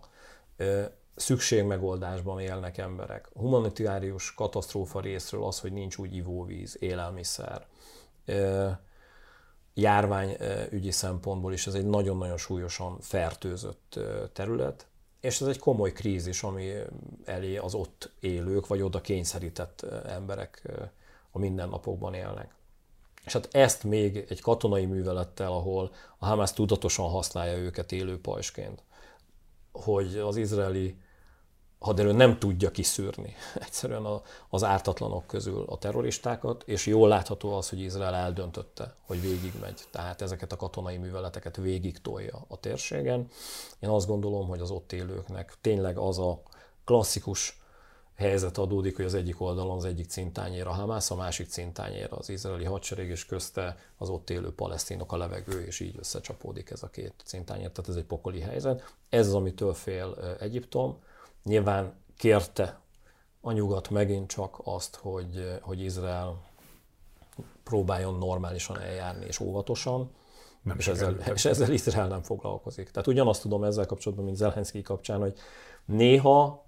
Szükségmegoldásban 1.15 2.39
élnek 2.39 2.77
emberek. 2.77 3.29
Humanitárius 3.33 4.33
katasztrófa 4.33 4.99
részről 4.99 5.43
az, 5.43 5.59
hogy 5.59 5.71
nincs 5.73 5.97
úgy 5.97 6.15
ivóvíz, 6.15 6.77
élelmiszer 6.79 7.67
járványügyi 9.74 10.91
szempontból 10.91 11.53
is 11.53 11.67
ez 11.67 11.74
egy 11.74 11.86
nagyon-nagyon 11.86 12.38
súlyosan 12.38 12.99
fertőzött 12.99 13.99
terület, 14.34 14.86
és 15.19 15.41
ez 15.41 15.47
egy 15.47 15.59
komoly 15.59 15.91
krízis, 15.91 16.43
ami 16.43 16.72
elé 17.26 17.57
az 17.57 17.74
ott 17.74 18.11
élők, 18.19 18.67
vagy 18.67 18.82
oda 18.82 19.01
kényszerített 19.01 19.82
emberek 20.05 20.72
a 21.32 21.39
mindennapokban 21.39 22.13
élnek. 22.13 22.55
És 23.26 23.34
hát 23.34 23.47
ezt 23.51 23.84
még 23.84 24.26
egy 24.30 24.41
katonai 24.41 24.86
művelettel, 24.86 25.51
ahol 25.51 25.91
a 26.17 26.26
Hamas 26.26 26.53
tudatosan 26.53 27.09
használja 27.09 27.57
őket 27.57 27.91
élő 27.91 28.22
pajsként, 28.22 28.84
hogy 29.72 30.17
az 30.17 30.36
izraeli 30.36 30.97
haderő 31.82 32.11
nem 32.11 32.39
tudja 32.39 32.71
kiszűrni 32.71 33.36
egyszerűen 33.65 34.21
az 34.49 34.63
ártatlanok 34.63 35.27
közül 35.27 35.65
a 35.67 35.77
terroristákat, 35.77 36.63
és 36.65 36.86
jól 36.86 37.07
látható 37.07 37.53
az, 37.53 37.69
hogy 37.69 37.79
Izrael 37.79 38.15
eldöntötte, 38.15 38.95
hogy 39.05 39.21
végigmegy. 39.21 39.82
Tehát 39.91 40.21
ezeket 40.21 40.51
a 40.51 40.55
katonai 40.55 40.97
műveleteket 40.97 41.55
végig 41.55 42.01
tolja 42.01 42.45
a 42.47 42.59
térségen. 42.59 43.27
Én 43.79 43.89
azt 43.89 44.07
gondolom, 44.07 44.47
hogy 44.47 44.59
az 44.59 44.71
ott 44.71 44.91
élőknek 44.91 45.53
tényleg 45.61 45.97
az 45.97 46.19
a 46.19 46.41
klasszikus 46.86 47.59
helyzet 48.15 48.57
adódik, 48.57 48.95
hogy 48.95 49.05
az 49.05 49.13
egyik 49.13 49.41
oldalon 49.41 49.77
az 49.77 49.86
egyik 49.86 50.09
cintányér 50.09 50.67
a 50.67 50.71
Hamász, 50.71 51.11
a 51.11 51.15
másik 51.15 51.47
cintányér 51.47 52.07
az 52.09 52.29
izraeli 52.29 52.63
hadsereg, 52.63 53.09
és 53.09 53.25
közte 53.25 53.77
az 53.97 54.09
ott 54.09 54.29
élő 54.29 54.53
palesztinok 54.53 55.11
a 55.11 55.17
levegő, 55.17 55.65
és 55.65 55.79
így 55.79 55.95
összecsapódik 55.99 56.69
ez 56.69 56.84
a 56.84 56.89
két 56.89 57.13
cintányér. 57.23 57.71
Tehát 57.71 57.89
ez 57.89 57.95
egy 57.95 58.05
pokoli 58.05 58.39
helyzet. 58.39 58.93
Ez 59.09 59.27
az, 59.27 59.34
amitől 59.34 59.73
fél 59.73 60.38
Egyiptom 60.39 60.97
Nyilván 61.43 61.93
kérte 62.17 62.79
a 63.41 63.51
nyugat 63.51 63.89
megint 63.89 64.29
csak 64.29 64.61
azt, 64.63 64.95
hogy, 64.95 65.59
hogy 65.61 65.81
Izrael 65.81 66.41
próbáljon 67.63 68.17
normálisan 68.17 68.79
eljárni 68.79 69.25
és 69.25 69.39
óvatosan, 69.39 70.11
nem 70.61 70.77
és, 70.77 70.87
ezzel, 70.87 71.15
és 71.33 71.45
ezzel 71.45 71.71
Izrael 71.71 72.07
nem 72.07 72.21
foglalkozik. 72.21 72.91
Tehát 72.91 73.07
ugyanazt 73.07 73.41
tudom 73.41 73.63
ezzel 73.63 73.85
kapcsolatban, 73.85 74.25
mint 74.25 74.37
Zelenszky 74.37 74.81
kapcsán, 74.81 75.19
hogy 75.19 75.39
néha 75.85 76.65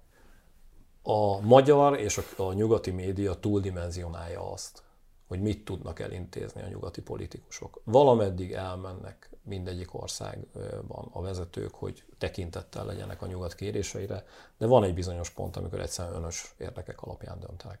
a 1.02 1.40
magyar 1.40 1.98
és 1.98 2.18
a, 2.18 2.42
a 2.42 2.52
nyugati 2.52 2.90
média 2.90 3.34
túldimenzionálja 3.34 4.52
azt, 4.52 4.82
hogy 5.28 5.40
mit 5.40 5.64
tudnak 5.64 6.00
elintézni 6.00 6.62
a 6.62 6.68
nyugati 6.68 7.02
politikusok. 7.02 7.80
Valameddig 7.84 8.52
elmennek 8.52 9.30
mindegyik 9.44 9.94
országban 9.94 11.08
a 11.12 11.22
vezetők, 11.22 11.74
hogy 11.74 12.04
tekintettel 12.18 12.84
legyenek 12.84 13.22
a 13.22 13.26
nyugat 13.26 13.54
kéréseire, 13.54 14.24
de 14.58 14.66
van 14.66 14.84
egy 14.84 14.94
bizonyos 14.94 15.30
pont, 15.30 15.56
amikor 15.56 15.80
egyszerűen 15.80 16.14
önös 16.14 16.54
érdekek 16.58 17.02
alapján 17.02 17.40
döntenek. 17.40 17.78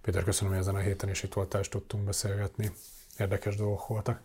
Péter, 0.00 0.24
köszönöm, 0.24 0.52
hogy 0.52 0.60
ezen 0.60 0.74
a 0.74 0.78
héten 0.78 1.08
is 1.08 1.22
itt 1.22 1.32
voltál, 1.32 1.60
és 1.60 1.68
tudtunk 1.68 2.04
beszélgetni. 2.04 2.72
Érdekes 3.18 3.56
dolgok 3.56 3.86
voltak. 3.86 4.20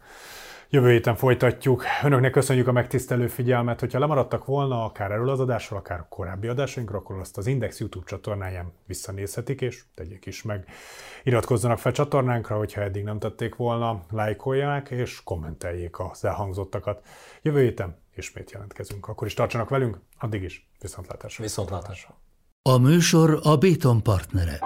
Jövő 0.73 0.91
héten 0.91 1.15
folytatjuk. 1.15 1.83
Önöknek 2.03 2.31
köszönjük 2.31 2.67
a 2.67 2.71
megtisztelő 2.71 3.27
figyelmet. 3.27 3.79
Hogyha 3.79 3.99
lemaradtak 3.99 4.45
volna 4.45 4.83
akár 4.83 5.11
erről 5.11 5.29
az 5.29 5.39
adásról, 5.39 5.79
akár 5.79 5.99
a 5.99 6.05
korábbi 6.09 6.47
adásainkról, 6.47 6.99
akkor 6.99 7.19
azt 7.19 7.37
az 7.37 7.47
Index 7.47 7.79
YouTube 7.79 8.05
csatornáján 8.07 8.71
visszanézhetik, 8.85 9.61
és 9.61 9.83
tegyék 9.95 10.25
is 10.25 10.41
meg. 10.41 10.67
Iratkozzanak 11.23 11.79
fel 11.79 11.91
csatornánkra, 11.91 12.57
hogyha 12.57 12.81
eddig 12.81 13.03
nem 13.03 13.19
tették 13.19 13.55
volna, 13.55 14.01
lájkolják 14.11 14.89
és 14.89 15.23
kommenteljék 15.23 15.99
az 15.99 16.25
elhangzottakat. 16.25 17.05
Jövő 17.41 17.61
héten 17.61 17.97
ismét 18.15 18.51
jelentkezünk. 18.51 19.07
Akkor 19.07 19.27
is 19.27 19.33
tartsanak 19.33 19.69
velünk, 19.69 19.99
addig 20.19 20.43
is 20.43 20.69
viszontlátásra. 20.79 21.43
Viszontlátásra. 21.43 22.15
A 22.61 22.77
műsor 22.77 23.39
a 23.43 23.57
Béton 23.57 24.03
partnere. 24.03 24.59